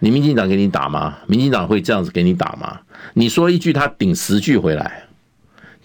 [0.00, 1.16] 你民进党给你打吗？
[1.26, 2.80] 民进党会这样子给你打吗？
[3.14, 5.04] 你说一句，他顶十句回来，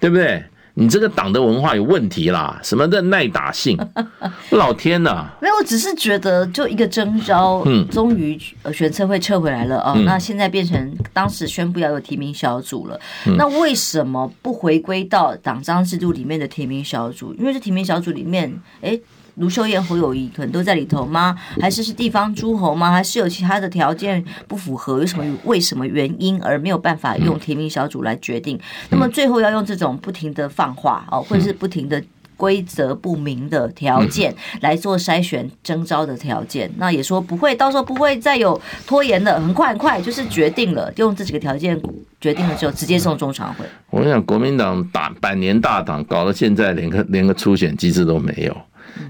[0.02, 0.43] 对不对？
[0.76, 2.60] 你这个党的文化有问题啦！
[2.64, 3.78] 什么的耐打性？
[4.52, 5.28] 老天呐！
[5.40, 9.94] 没有，我只是觉得就一个征召，嗯，终于呃选策会撤回来了哦。
[10.06, 13.00] 那现在变成当时宣布要有提名小组了，
[13.38, 17.34] 那为什么不回归到党章制度里面的提名小组？
[17.36, 19.00] 因为这提名小组里面，哎。
[19.36, 21.36] 卢秀燕、侯友谊可能都在里头吗？
[21.60, 22.91] 还是是地方诸侯吗？
[22.91, 25.00] 还是有其他的条件不符合？
[25.00, 28.60] 有什么为什么原因而没有办法用提名小组来决定？
[28.89, 32.02] 那么最后要用这种不停的放话哦，或者是不停的
[32.38, 36.72] 规则不明的条件来做筛选征招的条件？
[36.78, 41.80] 那也说不会，到时候不会再有拖延的，很快很快就是决定了，用这几个条件
[42.22, 43.65] 决定了之后，直接送中常会。
[43.89, 48.56] 我跟你讲，国民党打百年大党搞到现在连个连个初选机制都没有。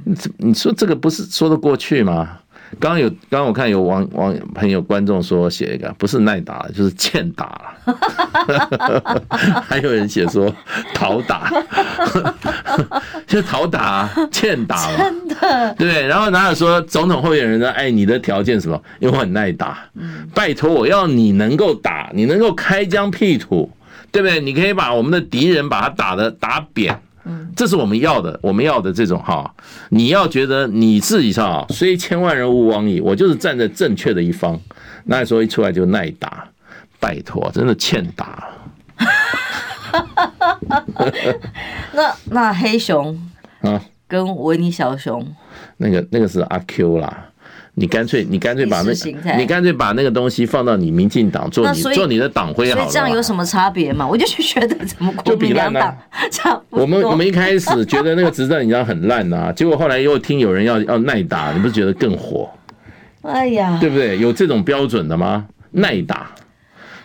[0.06, 2.39] 你你说这个不是说得过去吗？
[2.80, 7.46] 刚刚有刚刚我看有网网朋友观众说写一个不是耐打就是欠打
[7.86, 9.22] 了，
[9.62, 10.52] 还有人写说
[10.91, 11.52] 讨打，
[13.28, 16.08] 就讨打欠打了，真的对。
[16.08, 18.82] 然后哪有说总统候选人说哎你的条件什么？
[19.00, 19.78] 因为我很耐打，
[20.34, 23.69] 拜托我要你能够打，你能够开疆辟土，
[24.12, 24.39] 对不对？
[24.39, 27.00] 你可以把我们的敌人把他打的打扁。
[27.25, 29.53] 嗯，这是我们要的，我们要的这种哈，
[29.89, 34.59] 你要觉得你自己上，虽千万人吾往矣，我就是站在正确的一方，
[35.05, 36.47] 那时候一出来就耐打，
[36.99, 38.49] 拜托，真的欠打。
[41.93, 43.17] 那那黑熊
[43.62, 45.25] 啊，跟维尼小熊，
[45.77, 47.29] 那个那个是阿 Q 啦。
[47.75, 48.93] 你干脆，你干脆把那，
[49.36, 52.81] 你干脆把那个东西放到你民进党做你做你的党徽好了。
[52.83, 54.07] 所以这样有什么差别嘛？
[54.07, 55.97] 我就觉得怎么国民两党
[56.29, 56.81] 差不多。
[56.81, 62.47] 我们我们一开始觉得那个执政你知道很烂呐，结果后来又听有人要要耐打，你不是觉得更火？
[63.23, 64.19] 哎呀，对不对？
[64.19, 65.47] 有这种标准的吗？
[65.71, 66.29] 耐打，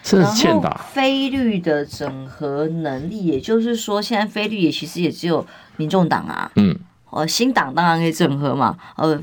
[0.02, 0.85] 真是欠打。
[0.92, 5.46] 菲律的整合能力，也就是说，现在菲律也其实也只有
[5.78, 6.50] 民众党啊。
[6.57, 6.78] 嗯。
[7.11, 9.18] 哦，新党当然可以整合嘛，呃，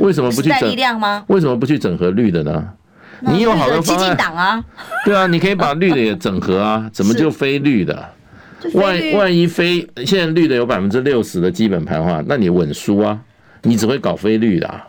[0.00, 1.24] 为什么不去整力量吗？
[1.28, 2.68] 为什么不去整合绿的呢？
[3.20, 4.02] 你有好多方案。
[4.02, 4.64] 激进党啊，
[5.04, 8.08] 对啊，你可以把绿的也整合啊，怎么就非绿的？
[8.74, 13.18] 万万一非现在绿的有百分之六十的基本盘的话，那你稳输啊，
[13.62, 14.86] 你只会搞非绿的啊，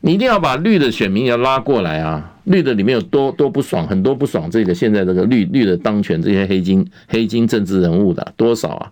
[0.00, 8.90] 你一定要把绿的选民要拉过来啊，绿的里面有多多不爽，很多不爽这个现在这个绿绿的当权这些黑金黑金政治人物的多少啊？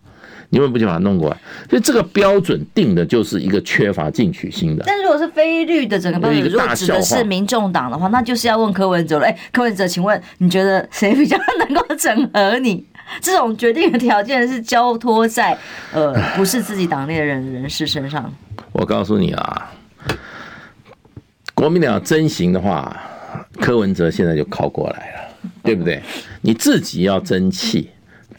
[0.55, 1.37] 你为什么不去把它弄过来？
[1.71, 4.85] 所以这个标准定的就是一个缺乏进取心的。
[4.87, 9.25] 但如果是非绿的整个标准，如果指的是民众党的话，那就是要问柯文哲了。
[9.25, 12.85] 哎，柯文哲，请问你觉得谁比较能够整合你？
[13.23, 15.57] 这种决定的条件是交托在
[15.91, 18.31] 呃不是自己党内的人人士身上。
[18.73, 19.73] 我告诉你啊，
[21.55, 22.95] 国民党真行的话，
[23.59, 26.03] 柯文哲现在就靠过来了，对不对？
[26.43, 27.89] 你自己要争气。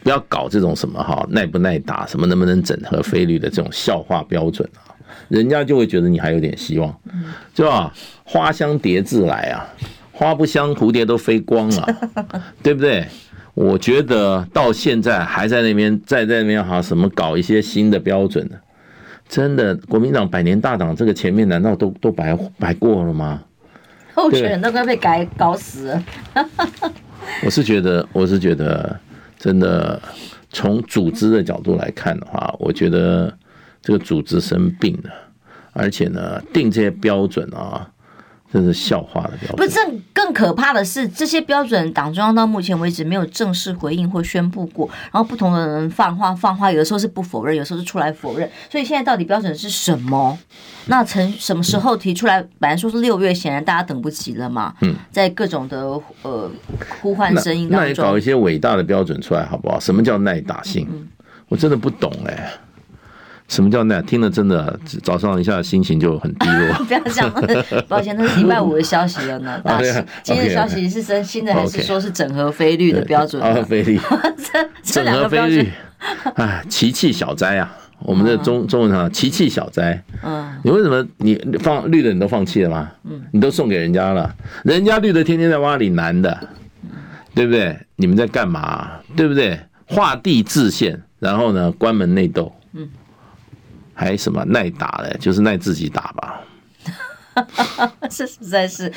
[0.03, 4.91] 不要搞这种什么哈耐不耐打，什么能不能整合非律的这种笑话标准啊，
[5.29, 6.93] 人家就会觉得你还有点希望，
[7.55, 7.93] 是吧？
[8.25, 9.65] 花香蝶自来啊，
[10.11, 11.87] 花不香，蝴蝶都飞光了，
[12.61, 13.07] 对不对？
[13.53, 18.57] 我觉得到现在还在那边在在那边哈什么搞一些新的标准呢？
[19.29, 23.41] 真的，国民党百年大党这个前面难道都都白白过了吗？
[24.15, 26.03] 候选人都快被改搞死了。
[27.45, 28.99] 我是觉得，我是觉得。
[29.43, 30.01] 真的，
[30.51, 33.37] 从组织的角度来看的话，我觉得
[33.81, 35.09] 这个组织生病了，
[35.73, 37.91] 而且呢，定这些标准啊，
[38.53, 39.57] 这是笑话的标准。
[39.57, 44.87] 不是，更更可怕的是，这些标准党中央到目前为止没有正式回应或宣布过。
[45.11, 48.47] 然后不同的人放话放话，有的时候是不否认，有时候是出来否认。
[48.69, 50.37] 所以现在到底标准是什么？
[50.85, 52.39] 那从什么时候提出来？
[52.59, 54.73] 本来说是六月，显然大家等不及了嘛。
[54.81, 56.51] 嗯，在各种的呃
[57.01, 59.79] 呼唤声音当中，那也搞一些伟大的标准出来好不好？
[59.79, 60.87] 什么叫耐打性？
[60.91, 61.07] 嗯、
[61.47, 62.51] 我真的不懂哎、欸。
[63.53, 64.01] 什么叫那？
[64.01, 66.73] 听了真的早上一下心情就很低落。
[66.85, 67.31] 不要讲，
[67.87, 69.59] 抱歉，那是礼拜五的消息了呢。
[69.63, 69.79] 大
[70.23, 73.39] 今天的消息是真新的还是说是整合菲律的标准？
[73.39, 73.99] 整合菲律，
[74.81, 75.71] 整合菲律。
[76.33, 77.77] 哎，奇气小灾啊！
[77.99, 80.03] 我们的中中文上奇气小灾。
[80.23, 82.89] 嗯，你为什么你放绿的你都放弃了吗？
[83.03, 86.35] 嗯，你都送给人家了，人家绿的天天在挖里南的，
[87.35, 87.77] 对不对？
[87.97, 88.89] 你们在干嘛？
[89.15, 89.59] 对不对？
[89.85, 92.51] 画地自限，然后呢，关门内斗。
[94.03, 94.07] 嗯。
[94.07, 96.41] 还什么耐打的，就是耐自己打吧。
[98.11, 98.93] 是实在是，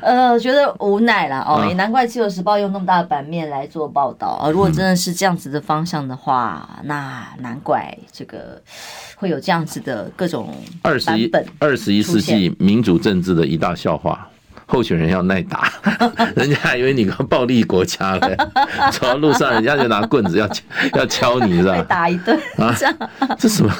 [0.00, 1.64] 呃，觉得无奈了哦。
[1.68, 4.50] 也难怪《自由时报》用那么大的版面来做报道啊。
[4.50, 8.60] 如果真的是这样子的方向的话，嗯、那难怪这个
[9.14, 14.28] 会有这样子的各种二十一二十一世纪民主政治的一大笑话。
[14.66, 15.72] 候选人要耐打，
[16.34, 18.36] 人家还以为你个暴力国家嘞，
[18.92, 20.48] 走到路上人家就拿棍子要
[20.94, 21.82] 要敲你，是吧？
[21.88, 22.74] 打一顿啊？
[23.38, 23.72] 这什么？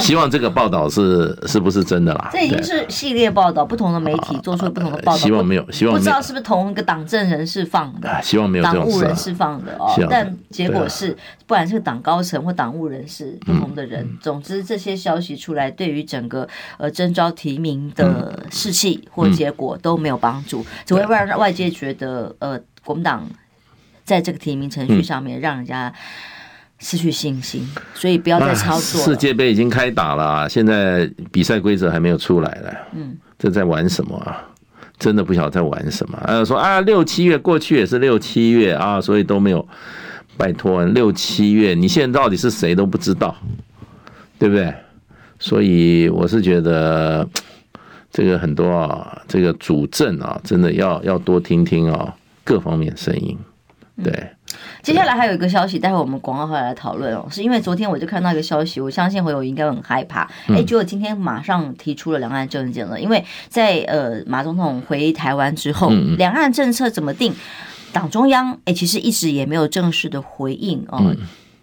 [0.00, 2.30] 希望这个报道是是不是真的啦？
[2.32, 5.18] 这已经是系列报道，不同的媒体做出不同的报道。
[5.18, 8.10] 希望没有，希望不知道是不是同一个党政人士放的？
[8.22, 9.94] 希望没有这种党务人士放的哦。
[10.10, 11.16] 但结果是，
[11.50, 23.28] 不管是党高层或党务人士不同的人，总之这些消息出来，对于整个呃征召提名的士气或结果都没有帮助，只会让外界觉得呃国民党
[24.04, 25.92] 在这个提名程序上面让人家。
[26.82, 29.02] 失去信心，所以不要再操作。
[29.02, 32.74] 世界杯已经开打了，现在比赛规则还没有出来了。
[32.94, 34.42] 嗯，这在玩什么啊？
[34.98, 36.18] 真的不晓得在玩什么。
[36.24, 39.68] 呃，说啊，六七月过去也是六七月啊，所以都没有。
[40.40, 43.36] 拜托，六七月，你现在到底是谁都不知道，
[44.38, 44.72] 对不对？
[45.38, 47.28] 所以我是觉得
[48.10, 53.36] 这个很多啊，这个主政啊，真的要要多听听啊各方面声音，
[54.02, 54.30] 对。
[54.82, 57.28] 接下来还有一个消息，待会我们广告回来讨论哦。
[57.30, 60.22] 是因为昨天我就看到一个消息，我相信侯友应该很害怕。
[60.48, 62.98] 哎，结果今天马上提出了两岸政见了。
[62.98, 67.34] 因为在呃马总统回台湾之后，两岸政策怎么定，
[67.92, 71.14] 党中央哎其实一直也没有正式的回应哦。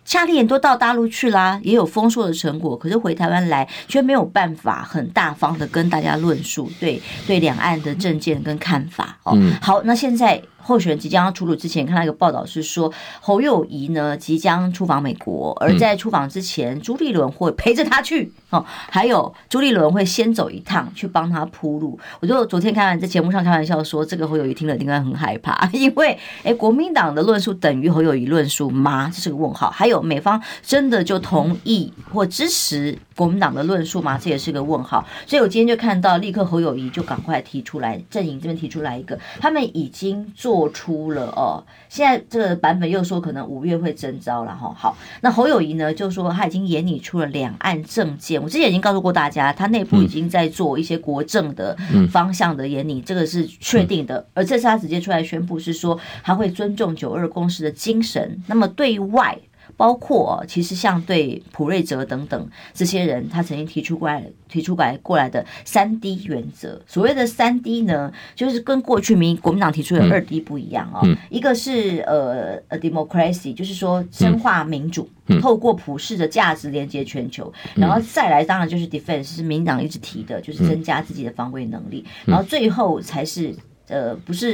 [0.05, 9.37] 夏立言都到大陆去啦，也有丰硕的成果，可是回台湾来却没有办法很大方的跟大家论述对对两岸的政见跟看法哦。
[9.61, 10.41] 好，那现在。
[10.67, 21.97] 候选人即将要出炉之前，看到一个报道是说，侯友谊呢即将出访美国，而在出访之前，朱立伦会陪着他去 哦，还有朱立伦会先走一趟去帮他铺路。
[22.19, 29.09] 我就昨天看完在节目上开玩笑说，这个侯友谊听了应该很害怕， 因为哎，国民党的论述等于侯友谊论述吗？
[29.13, 29.69] 这是个问号。
[29.69, 34.19] 还有美方真的就同意或支持国民党的论述吗？
[34.21, 35.07] 这也是个问号。
[35.25, 40.56] 所以我今天就看到，立刻侯友谊就赶快提出来，阵营这边提出来一个，他们已经做。
[40.57, 44.73] 做出了哦，现在这个版本又说可能五月会征召了哈。
[44.75, 51.77] 好，那侯友谊呢就说他已经研拟出了两岸政见，我之前已经告诉过大家，他内部已经在做一些国政的
[52.09, 54.25] 方向的研拟，这个是确定的。
[54.33, 59.37] 而这次他直接出来宣布是说他会尊重九二共识的精神，那么对外。
[59.77, 66.81] 包括其实像对普瑞哲等等这些人，他曾经提出过来、提出过来过来的三 D 原则。
[66.87, 71.17] 所谓的三 D 呢，就是跟过去民国民党提出的二 D 不一样啊、哦。
[71.29, 75.07] 一个是呃呃 democracy，就是说深化民主，
[75.39, 77.53] 透过普世的价值连接全球。
[77.75, 82.03] 然后再来，当然就是 defense，是民党一直提的，就是增加自己的防卫能力。
[82.25, 83.55] 然后最后才是。
[83.89, 84.53] 呃，不是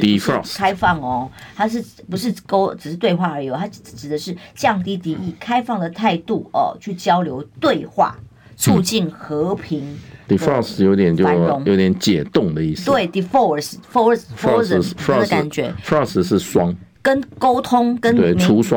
[0.56, 3.50] 开放哦，它是不是勾，只是对话而已。
[3.50, 8.16] 它指的是降低敌意、开放的态度哦，去交流、对话，
[8.56, 9.98] 促进和平。
[10.28, 11.28] Defrost 有点就
[11.66, 12.86] 有点解冻的意思。
[12.86, 15.74] 对，Defrost，Frost，Frozen 的感觉。
[15.84, 18.16] Frost 是霜，跟沟通跟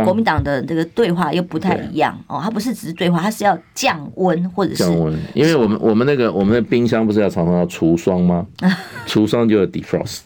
[0.04, 2.40] 国民党的这个对话又不太一样哦。
[2.42, 5.16] 它不是只是对话，它是要降温或者是降温。
[5.34, 8.44] 因为我们我们那个我们的冰箱不是要常常要除霜吗？
[9.06, 10.20] 除霜就有 Defrost。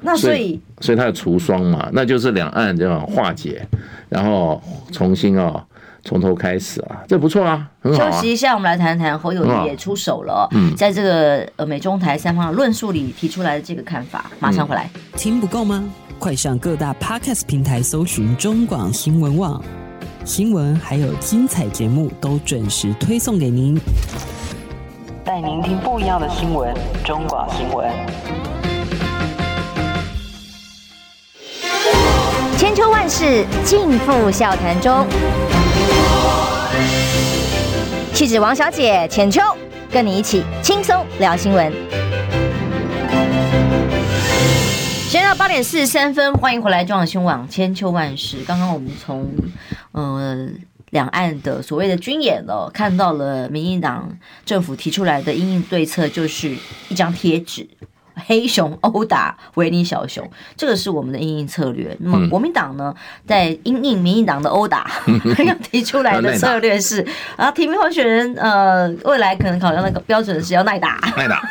[0.00, 3.66] 那所以，所以它有除霜嘛，那就是两岸这样化解，
[4.08, 4.62] 然后
[4.92, 5.64] 重新啊，
[6.04, 8.10] 从头开始啊，这不错啊，很好啊。
[8.10, 14.88] 休息一下，我们来谈谈侯友宜也出手了，嗯，在这个呃美中台三方的论述里提出来的这个看法，马上回来。
[15.16, 15.84] 听不够吗？
[16.18, 19.62] 快上各大 Podcast 平台搜寻中广新闻网，
[20.24, 23.78] 新闻还有精彩节目都准时推送给您。
[25.24, 26.74] 带您听不一样的新闻。
[27.04, 27.90] 中广新闻，
[32.58, 35.06] 千秋万世尽付笑谈中。
[38.14, 39.42] 气质王小姐浅秋，
[39.90, 41.70] 跟你一起轻松聊新闻。
[45.08, 48.38] 现在八点四十三分，欢迎回来中广新网千秋万世。
[48.46, 49.30] 刚刚我们从
[49.92, 50.48] 呃。
[50.90, 54.08] 两岸的所谓的军演了，看到了民进党
[54.46, 56.56] 政府提出来的应对策，就是
[56.88, 57.68] 一张贴纸。
[58.26, 61.94] 黑熊殴打维尼小熊，这个是我们的应应策略。
[62.00, 62.94] 那么国民党呢，
[63.26, 64.90] 在应应民进党的殴打，
[65.44, 67.06] 要提出来的策略是，
[67.36, 71.42] 啊，提名候选人呃，未来可能考量那个标准是要耐打，耐打，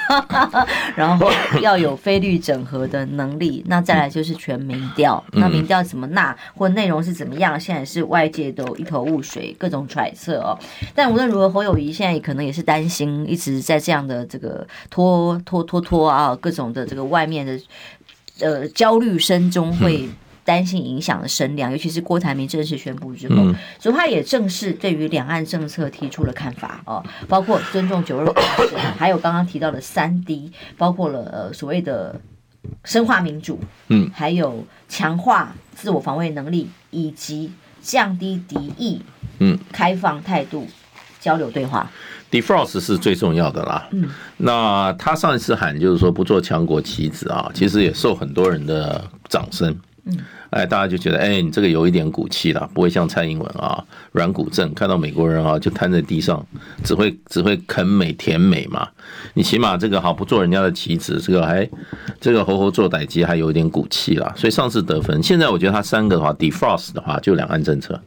[0.98, 1.30] 然后
[1.62, 3.64] 要有非绿整合的能力。
[3.68, 10.58] 那再来就是全民调，那民调怎么纳，或内容是怎么样，现在是外界都一头雾水，各种揣测哦。
[10.96, 16.55] 但无论如何，侯友谊现在可能也是担心，一直在这样的这个拖拖拖拖啊，各。
[16.56, 17.60] 种的这个外面的
[18.40, 20.10] 呃焦虑声中，会
[20.44, 28.36] 担心影响的声量，尤其是郭台铭正式宣布之后，嗯、所以他也正式对于两岸政策提出了看法哦，包括尊重九二共
[28.68, 32.22] 识，还有刚刚提到的三 D，包括了呃所谓的
[32.84, 37.52] 深化民主，嗯，还有强化自我防卫能力，以及
[37.82, 39.02] 降低敌意，
[39.40, 40.68] 嗯，开放态度
[41.20, 41.92] 交流对话。
[42.36, 43.88] Defrost 是最重要的啦。
[43.92, 49.74] 嗯，那他上一次喊就是说不做强国棋子啊，其实也受很多人的掌声。
[50.08, 50.20] 嗯，
[50.50, 53.82] 哎，大家就觉得，哎，你这个有一点骨气了，不会像蔡英文啊
[54.12, 56.46] 软骨症，看到美国人啊就瘫在地上，
[56.84, 58.86] 只会只会啃美甜美嘛。
[59.34, 61.68] 你起码这个好不做人家的棋子，这个还
[62.20, 64.32] 这个猴猴做歹鸡还有一点骨气啦。
[64.36, 68.00] 所以上次得分，现在我觉得他三个的话，Defrost 的话就两岸政策，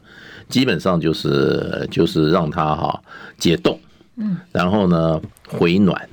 [0.47, 3.01] 基本上就是就是让他哈
[3.37, 3.77] 解冻。
[4.51, 6.07] 然后呢，回暖，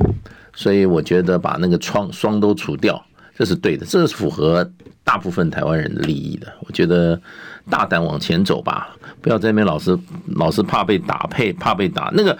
[0.55, 3.05] 所以我觉得把那个窗双都除掉，
[3.37, 4.69] 这是对的，这是符合
[5.05, 6.47] 大部分台湾人的利益的。
[6.61, 7.21] 我觉得
[7.71, 9.99] 大胆往前走吧，不要在那边老是
[10.37, 12.11] 老是怕被打，配怕被打。
[12.15, 12.37] 那个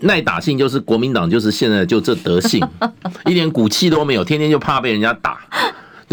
[0.00, 2.66] 耐打性就是国民党，就是现在就这德性，
[3.26, 5.40] 一点骨气都没有，天天就怕被人家打，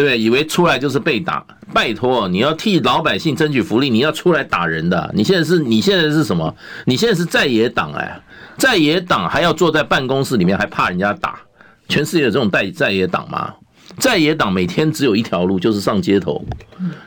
[0.03, 0.17] 对？
[0.17, 1.45] 以为出来就是被打。
[1.73, 5.11] 拜托，你要替老百姓争取福利，你要出来打人的。
[5.13, 6.55] 你现在是你现在是什么？
[6.85, 8.21] 你现在是在野党哎。
[8.57, 11.39] 在野党还要坐在办公室里面，还怕人家打？
[11.87, 13.53] 全世界有这种在在野党吗？
[13.99, 16.43] 在野党每天只有一条路，就是上街头，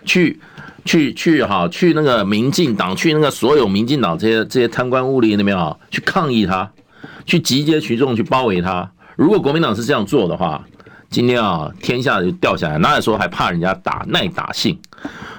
[0.04, 0.38] 去
[0.84, 6.70] 去去哈，去那个民进党，去那个所有民进党这些这些贪官污吏那边啊，去抗议他，
[7.26, 8.90] 去集结群众去包围他。
[9.16, 10.64] 如果国民党是这样做的话，
[11.10, 14.04] 今天啊天下就掉下来，哪有说还怕人家打？
[14.08, 14.78] 耐打性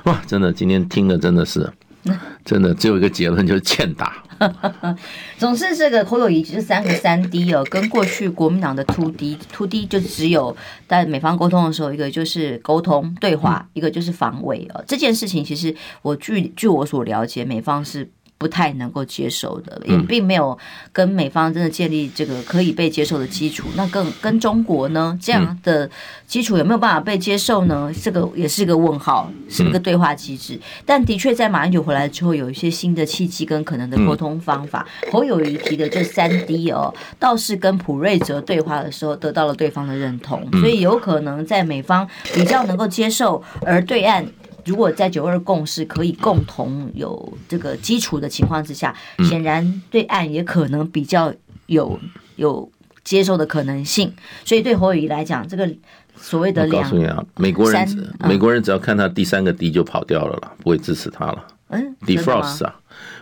[0.03, 0.21] 哇！
[0.27, 1.71] 真的，今天听的真的是，
[2.43, 4.21] 真的只有一个结论，就是欠打。
[5.37, 10.55] 总是这个侯友宜就是三个三 D 哦，跟过去国民党的 two D，two D 就只有
[10.87, 14.83] 在美方沟通的时候，一个就是沟通对话，一个就是防卫哦。
[14.85, 18.09] 这件事情其实我据据我所了解，美方是。
[18.41, 20.57] 不太能够接受的，也并没有
[20.91, 23.67] 跟美方真的建立这个可以被接受的基础。
[23.75, 25.87] 那更跟中国呢，这样的
[26.25, 27.93] 基础有没有办法被接受呢？
[28.01, 30.59] 这个也是一个问号，是一个对话机制。
[30.87, 34.87] 但的确在马英九回来之后，有一些新的契机跟可能的沟通方法。
[35.11, 44.25] 侯友谊提的这三 D 哦，倒是跟普瑞泽对话的时候得到了对方的认同，所以有可能在美方比较能够接受，而对岸。
[44.65, 48.95] 如果在九二共识可以共同有这个基础的情况之下，
[49.29, 51.33] 显然对岸也可能比较
[51.67, 51.99] 有
[52.35, 52.69] 有
[53.03, 54.13] 接受的可能性。
[54.45, 55.69] 所以对侯友谊来讲，这个
[56.15, 61.47] 所谓的两，我告诉你啊，美国人美国人只要看他第三个 D 就跑掉了啦，不会支持他了。
[61.71, 62.75] 嗯，defrost 啊，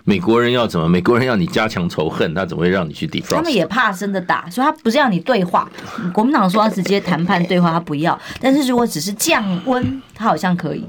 [0.03, 0.87] 美国人要怎么？
[0.89, 3.35] 美国人要你加强仇恨，他怎么会让你去 defrost？
[3.35, 5.69] 他们也怕真的打，所以他不是要你对话。
[6.13, 8.19] 国民党说要直接谈判对话，他不要。
[8.41, 10.83] 但是如果只是降温，他好像可以。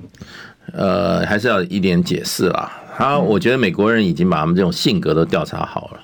[0.73, 2.73] 呃，还是要一点解释啦。
[2.97, 6.01] 他我觉得美国人已经把他们这种性格都调查好了。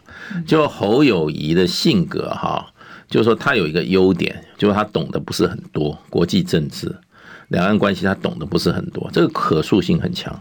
[0.46, 2.66] 就侯友宜的性格哈，
[3.08, 6.92] 就是说他有一个优点，就是他懂得不是很多国际政治、
[7.48, 10.34] 两岸关系，他懂得不是很多，这个可塑性很强。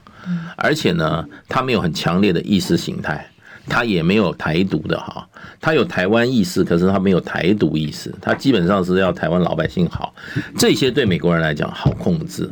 [0.56, 3.26] 而且呢，他没有很强烈的意识形态，
[3.68, 5.28] 他也没有台独的哈，
[5.60, 10.14] 他有台湾意识，可是他没有台独意识，他基本上是要台湾老百姓好，
[10.58, 12.49] 这些对美国人来讲好控制。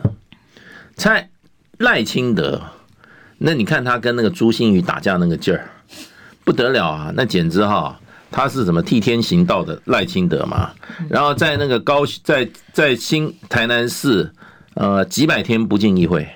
[0.96, 1.30] 蔡。
[1.80, 2.62] 赖清德，
[3.40, 5.68] 那你看他跟那个朱新宇打架那个劲儿，
[6.46, 7.12] 不得了啊！
[7.16, 8.00] 那简直哈，
[8.32, 10.70] 他是什么替天行道的赖清德嘛？
[11.10, 14.32] 然后在那个高在在新台南市，
[14.76, 16.28] 呃，几百天不进议会，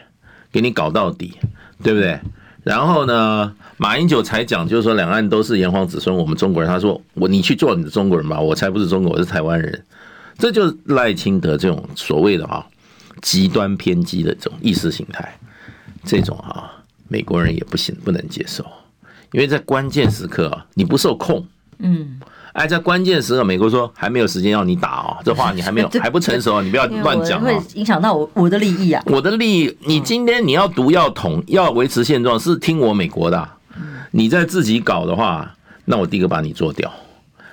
[0.52, 1.34] 给你搞到底，
[1.82, 2.20] 对不对？
[2.64, 6.70] 然后呢，马英九才讲，就是说两岸都是炎黄子孙，我们中国人。
[6.70, 9.84] 他说我你去做你的中国人吧，我才不是中国，我是台湾人。
[10.38, 12.66] 这就是赖清德这种所谓的啊
[13.22, 15.40] 极端偏激的这种意识形态，
[16.04, 16.72] 这种啊
[17.08, 18.64] 美国人也不行不能接受，
[19.32, 21.48] 因为在关键时刻啊你不受控，
[21.80, 22.20] 嗯。
[22.58, 29.04] 哎，在关键时刻，美国说还没有时间要你打哦，这话你还没有 还不成熟，你不要乱讲，会影响到我我的利益啊。
[29.06, 33.48] 我的利益，你今天你要毒要统，要维持现状，是听我美国的。
[34.10, 35.56] 你在自己搞的话，
[35.86, 36.92] 那我第一个把你做掉。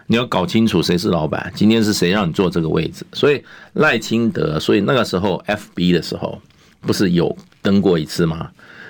[0.06, 3.04] 你要搞清楚谁是老板，今天是谁让你坐这个位置。
[3.12, 3.44] 所以
[3.74, 6.40] 赖清德，所以那个时候 FB 的时候，
[6.80, 8.48] 不是有登过一次吗？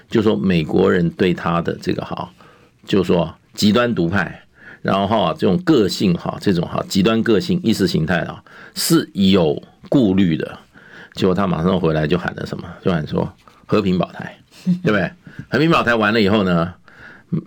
[0.08, 2.30] 就说美国人对他的这个哈，
[2.86, 4.43] 就说极端独派。
[4.84, 10.58] 然后哈，这种个性哈，这种哈极端个性意识形态啊，是有顾虑的。
[11.14, 12.64] 结果他马上回来就喊了什么？
[12.84, 13.26] 就喊说
[13.64, 14.36] 和平保台，
[14.84, 15.10] 对不对？
[15.48, 16.70] 和平保台完了以后呢，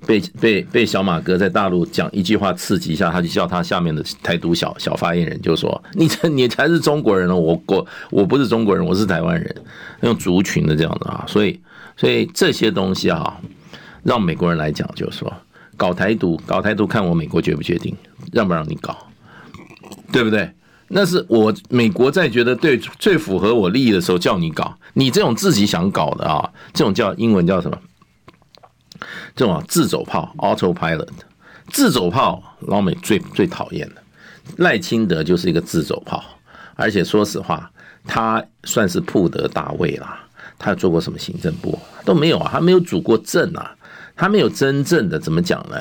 [0.08, 9.56] 被被被小马哥在大陆讲一句话刺激一下，他就叫他下面的台独小小发言人就说：“你这你才是中国人了，我我我不是中国人，我是台湾人。”
[10.02, 11.62] 那种族群的这样子啊，所以
[11.96, 13.40] 所以这些东西啊，
[14.02, 15.32] 让美国人来讲就是说。
[15.78, 17.96] 搞台独，搞台独，看我美国决不决定，
[18.34, 18.98] 让不让你搞，
[20.12, 20.52] 对不对？
[20.90, 27.78] 那是我美国在觉得对最符合我利益的时候叫你搞，你这种自己想搞的啊，这种叫英文叫什么？
[29.36, 31.10] 这种自走炮 （autopilot），
[31.68, 34.02] 自走炮，老美最最讨厌的。
[34.56, 36.24] 赖清德就是一个自走炮，
[36.76, 37.70] 而且说实话，
[38.06, 40.24] 他算是铺得大位啦。
[40.58, 43.77] 他做过什么行政部都没有啊，他没有主过政啊。
[44.18, 45.78] 他没有真正的怎么讲呢？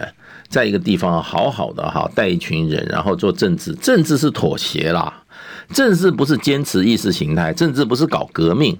[0.49, 5.13] 在一个地方好好的哈带一群人，然后做政治，政治是妥协啦，
[5.73, 8.79] 政治不是坚持意识形态，政治不是搞革命，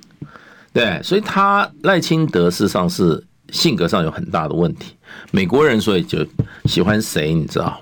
[0.73, 4.95] 对，所以他赖清德事实上是性格上有很大的问题。
[5.33, 6.25] 美国人所以就
[6.67, 7.81] 喜欢谁，你知道？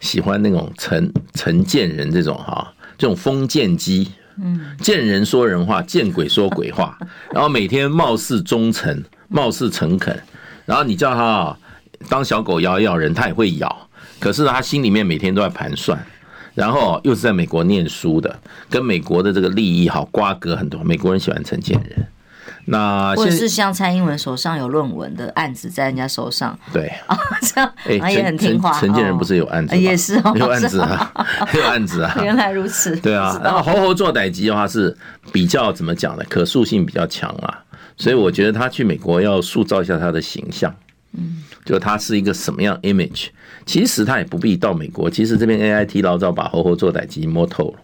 [0.00, 4.10] 喜欢那种陈陈建仁这种哈，这种封建机，
[4.42, 6.98] 嗯，见人说人话，见鬼说鬼话，
[7.32, 10.20] 然后每天貌似忠诚，貌似诚恳。
[10.66, 11.58] 然后你叫他啊，
[12.10, 13.88] 当小狗咬一咬人，他也会咬。
[14.20, 15.98] 可是他心里面每天都在盘算。
[16.54, 18.34] 然后又是在美国念书的，
[18.70, 20.82] 跟美国的这个利益好瓜葛很多。
[20.82, 22.06] 美国人喜欢承建人，
[22.64, 28.72] 那或者是像蔡英文手上有论文的案子在人家手上，对啊，这样他也很听话。
[28.80, 29.78] 陈建人不是有案子吗？
[29.78, 31.12] 也是 有案子啊，
[31.52, 32.16] 有案子啊。
[32.24, 32.96] 原来如此。
[32.96, 34.96] 对啊，然后猴猴做代志的话是
[35.30, 36.24] 比较怎么讲呢？
[36.26, 37.62] 可塑性比较强啊。
[37.96, 40.74] 所以我觉得他去美国要塑造一下他的形象，
[41.12, 43.28] 嗯，就他是一个什么样 image。
[43.64, 47.80] 其实他也不必到美国，其实这边 AIT 老早把侯侯做仔机摸透了，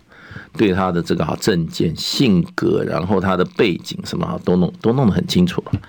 [0.57, 5.81] 对他的这个好证件、性格，然后他的背景什么好都弄都弄得很清楚了。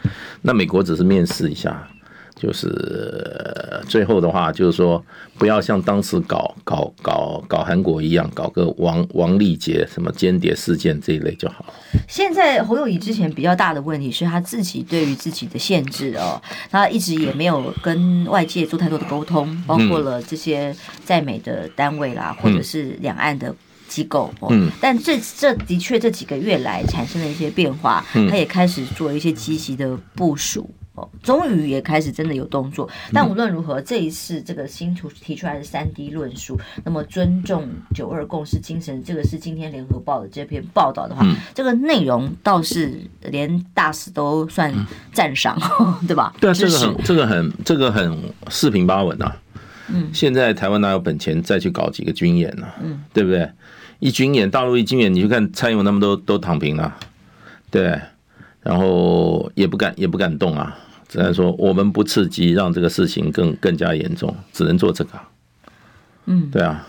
[0.42, 1.88] 那美国只是面试一下。
[2.36, 5.04] 就是最后的话，就是说
[5.38, 11.74] 不要像当时搞搞搞搞韩国一样，搞个王王立杰什么间谍事件这一类就好了。
[12.08, 20.76] 现在侯友宜之前比较大的问题是他自己对于自己的限制哦，他一直也没有跟外界做太多的沟通，包括了这些
[21.06, 23.56] 在美的单位啦，或者是两岸的
[23.88, 24.50] 机构哦。
[24.52, 24.70] 嗯。
[24.82, 30.70] 但这这的确这几个月来产生了一些变化，他也开始做一些积极的部署。
[30.96, 44.72] 哦，终于也开始真的有动作，但无论如何，这一次这个新图提出来的三 D 论述，那么尊重九二共识精神，这个是今天联合报的这篇报道的话，嗯、这个内容倒是连大使都算
[45.12, 46.32] 赞赏，嗯、 对吧？
[46.40, 49.36] 对，这个很这个很这个很四平八稳啊。
[49.88, 52.68] 嗯，现在台湾哪有本钱再去搞几个军演呢？
[52.84, 53.50] 嗯，对不对？
[53.98, 56.96] 一军演，大陆一军演，你去看蔡英文他们都都躺平了，
[57.72, 58.00] 对。
[58.64, 65.12] 然后也不敢也不敢动啊，只能说我们不刺激，让这个事情更更加严重，只能做这个。
[66.26, 66.88] 嗯，对啊，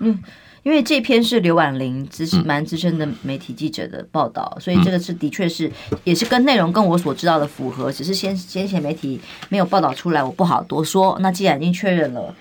[0.00, 0.22] 嗯，
[0.64, 5.70] 因为这篇是刘婉玲资蛮资深的媒体记者的报道，所以这个是的确是
[6.04, 11.16] 也是跟内容跟我所知道的符合，只是先先前媒体没有报道出来，我不好多说。
[11.20, 12.34] 那既然已经确认了。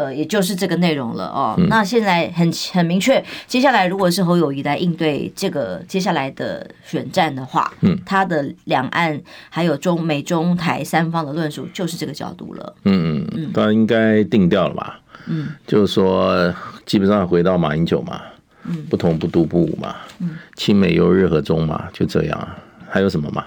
[0.00, 1.54] 呃，也就是这个内容了哦。
[1.58, 9.20] 嗯、那现在很很明确，接下来如果是侯友谊来应对这个接下来的选战的话，嗯，他的两岸
[9.50, 12.74] 还有中美中台三方的论述就是这个角度了。
[12.84, 15.00] 嗯嗯嗯，当然应该定掉了吧？
[15.26, 16.54] 嗯，就是说
[16.86, 18.22] 基本上回到马英九嘛，
[18.64, 22.48] 嗯，不同不独不武嘛，嗯，亲美优日和中嘛，就这样。
[22.88, 23.44] 还有什么嘛？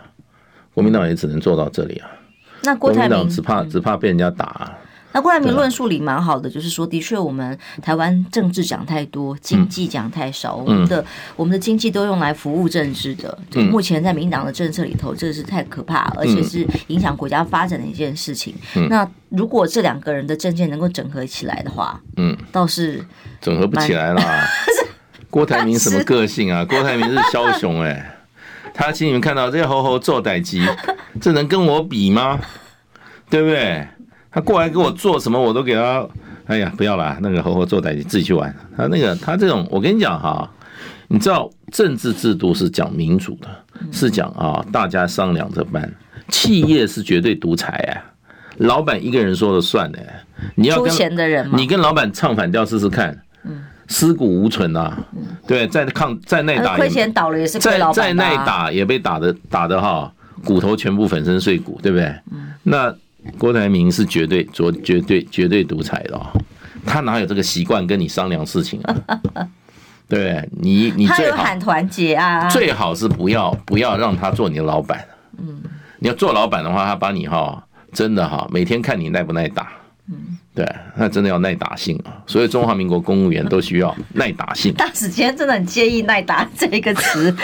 [0.75, 2.11] 国民党也只能做到这里啊。
[2.61, 4.77] 那郭台铭只怕只怕被人家打、啊。
[5.13, 11.05] 那郭台铭论述里蛮好的，就是说，的确我们台湾政治讲太多，经济讲太少，我们的
[11.35, 13.37] 我们的经济都用来服务政治的。
[13.71, 18.55] 目前在民进党的政策里头，这是太可怕，而且是影响国家发展的一件事情。
[18.89, 23.05] 那如果这两个人的政见能够整合起来的话，嗯，倒是
[23.39, 24.43] 整合不起来啦。
[25.29, 26.65] 郭台铭什么个性啊？
[26.69, 28.17] 郭台铭是枭雄哎，
[28.73, 30.67] 他请你们看到这些猴猴做代机，
[31.21, 32.39] 这能跟我比吗？
[33.29, 33.87] 对不对？
[34.33, 36.07] 他过来给我做什么，我都给他。
[36.45, 38.53] 哎呀，不要啦，那个猴猴做代机自己去玩。
[38.75, 40.49] 他那个他这种，我跟你讲哈，
[41.07, 43.47] 你知道政治制度是讲民主的，
[43.91, 45.89] 是讲啊大家商量着办。
[46.29, 48.03] 企业是绝对独裁哎，
[48.57, 50.23] 老板一个人说了算哎。
[50.55, 53.17] 你要跟的人，你跟老板唱反调试试看。
[53.45, 53.63] 嗯。
[53.89, 54.93] 尸骨无存呐，
[55.45, 60.11] 对，在抗在内打，亏钱倒了也是在在内打也被打的打的哈，
[60.43, 62.13] 骨头全部粉身碎骨，对不对？
[62.63, 62.95] 那
[63.37, 66.25] 郭台铭是绝对绝绝对绝对独裁的，哦
[66.85, 68.93] 他哪有这个习惯跟你商量事情啊？
[70.09, 70.49] 对 不对？
[70.51, 75.03] 你你最好喊团结啊，最好是不要不要让他做你的老板。
[75.37, 75.61] 嗯，
[75.99, 79.71] 你要做老板的话，他把你哈真的哈每天看你耐不耐打。
[80.09, 80.37] 嗯。
[80.55, 80.63] 对，
[80.95, 82.13] 那真的要耐打性啊！
[82.27, 84.71] 所以中华民国公务员都需要 耐打性。
[84.73, 87.35] 大使今天真的很介意“耐打”这个词，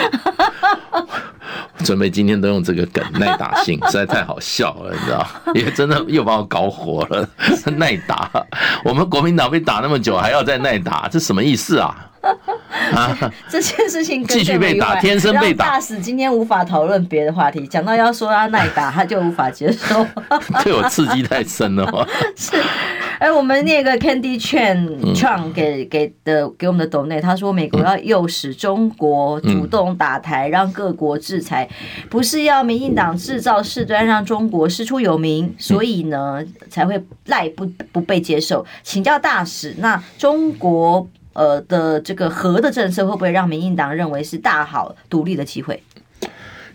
[1.84, 5.26] 准备今天都用这个梗“耐打性”， 实在太好笑了，你知道？
[5.54, 7.28] 因为真的又把我搞火了。
[7.76, 8.30] 耐打，
[8.84, 12.06] 我们国民党被打那么久，还要再耐打，这什么意思啊？
[12.20, 13.16] 啊！
[13.48, 15.70] 这件事情继续被打，天生被打。
[15.70, 20.06] 大使今天无法讨论别的话题，讲到要说他耐打，他就无法接受。
[20.62, 22.06] 对我刺激太深了吗？
[22.36, 22.56] 是。
[23.18, 31.68] 哎，我们那个 Candy Chan Chang 给给的给我们的董内，他说美国要诱使中国主动打台，让各国制裁，
[32.08, 38.64] 不是要民进党制造事端，让中国师出有名，所以呢才会赖不不被接受。
[38.82, 41.06] 请教大使，那中国？
[41.32, 45.82] 呃的这个和的政策会不会让民进党认为是大好独立的机会？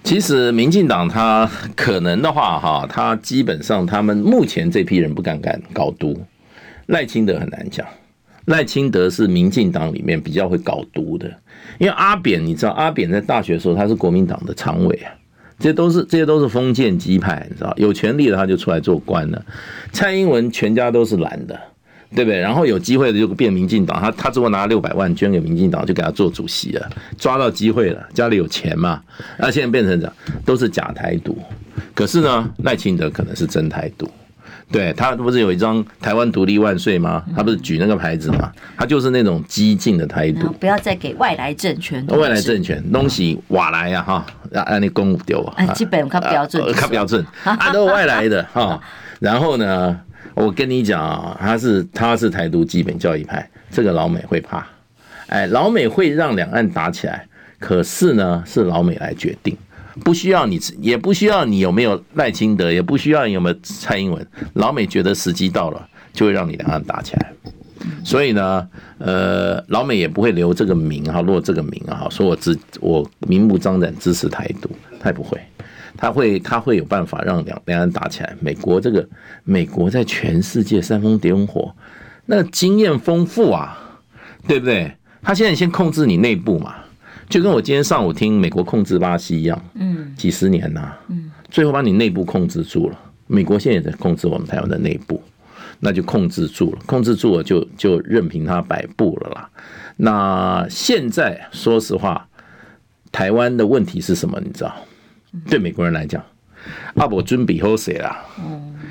[0.03, 6.25] 其实民进党他可能的话哈，他基本上他们目前这批人不敢敢搞独，
[6.85, 7.85] 赖清德很难讲。
[8.45, 11.27] 赖清德是民进党里面比较会搞独的，
[11.79, 15.09] 因为阿扁你知道，阿扁在大学的时候他是国民党的常委啊，
[15.57, 19.43] 这都是这些都是封建基派，你知道，有权力的他就出来做官了。
[19.91, 21.59] 蔡英文全家都是蓝的。
[22.15, 22.39] 对不对？
[22.39, 29.01] 然后有机会的就变民进党，他他如果拿六百万捐给民进党，就给他做主席了，抓到机会了，家里有钱嘛。
[29.37, 30.13] 那现在变成这样，
[30.45, 31.37] 都是假台独。
[31.93, 34.09] 可是呢，赖清德可能是真台独。
[34.71, 37.23] 对，他不是有一张“台湾独立万岁”吗？
[37.35, 38.51] 他不是举那个牌子吗？
[38.75, 40.51] 他就是那种激进的台独。
[40.53, 42.03] 不要再给外来政权。
[42.07, 45.65] 外来政权东西瓦来呀哈，让你公丢啊。
[45.67, 48.81] 基本看标准，看标准，啊 都是外来的哈。
[49.19, 49.99] 然后呢？
[50.35, 54.67] 我跟你讲啊，他是他是台独基本教义派，这个老美会怕，
[55.27, 57.25] 哎，老美会让两岸打起来，
[57.57, 59.57] 可是呢是老美来决定，
[60.03, 67.33] 不需要你，也不需要你有没有赖清德，也不需要你有没有蔡英文，老美觉得时机到了，就会让你两岸打起来，
[68.03, 68.67] 所以呢，
[68.97, 74.69] 呃，老美也不会留这个名哈，落这个名啊，说我支我明目张胆支持台独，
[74.99, 75.39] 他也不会。
[75.97, 78.35] 他会，他会有办法让两两岸打起来。
[78.39, 79.07] 美国这个，
[79.43, 81.73] 美国在全世界煽风点火，
[82.25, 83.99] 那经验丰富啊，
[84.47, 84.91] 对不对？
[85.21, 86.75] 他现在先控制你内部嘛，
[87.27, 92.99] 就跟我今天上午听美国控制巴西一样，嗯，几十年呐，嗯，最后把你内部控制住了。
[93.27, 95.19] 美国现在也在控制我们台湾的内部，
[95.79, 99.49] 那就控制住了，控制住了就就任凭他摆布了啦。
[99.97, 102.27] 那现在说实话，
[103.11, 104.39] 台湾的问题是什么？
[104.43, 104.75] 你知道？
[105.47, 106.23] 对美国人来讲，
[106.95, 108.17] 阿伯尊比后谁啦？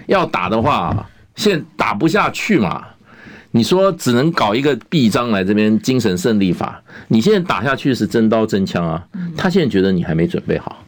[0.06, 2.84] 要打的话，现在打不下去嘛。
[3.52, 6.82] 你说只能搞一个臂章来这边精神胜利法。
[7.08, 9.06] 你现在打下去是真刀真枪啊。
[9.36, 10.84] 他现在觉得你还没准备好，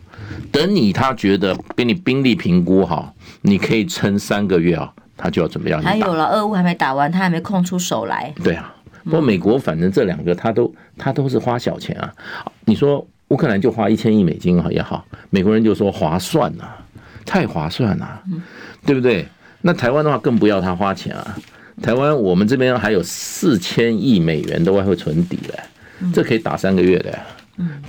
[0.50, 5.90] 等你他觉得给你兵力评估好，你可以撑三个月啊，他就要准备要你打。
[5.90, 8.34] 还有了，俄乌还没打完，他还没空出手来。
[8.42, 12.12] 对啊，不过美国反正这两个他都他都是花小钱啊。
[12.64, 13.06] 你说。
[13.28, 16.64] 乌克兰就花一千亿美金也好，美国人就说划算呐，
[17.24, 18.22] 太划算了，
[18.84, 19.26] 对不对？
[19.62, 21.36] 那台湾的话更不要他花钱啊。
[21.82, 27.18] 台湾我们这边还有四千亿美元的外汇存底嘞，这可以打三个月的。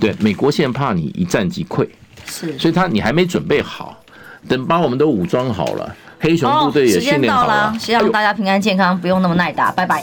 [0.00, 1.88] 对，美国现在怕你一战即溃，
[2.26, 4.02] 是，所以他你还没准备好，
[4.48, 10.02] 等把我们都武装好了，黑熊部队也训练好了，希望大家平安健康，不用那么耐打，拜拜。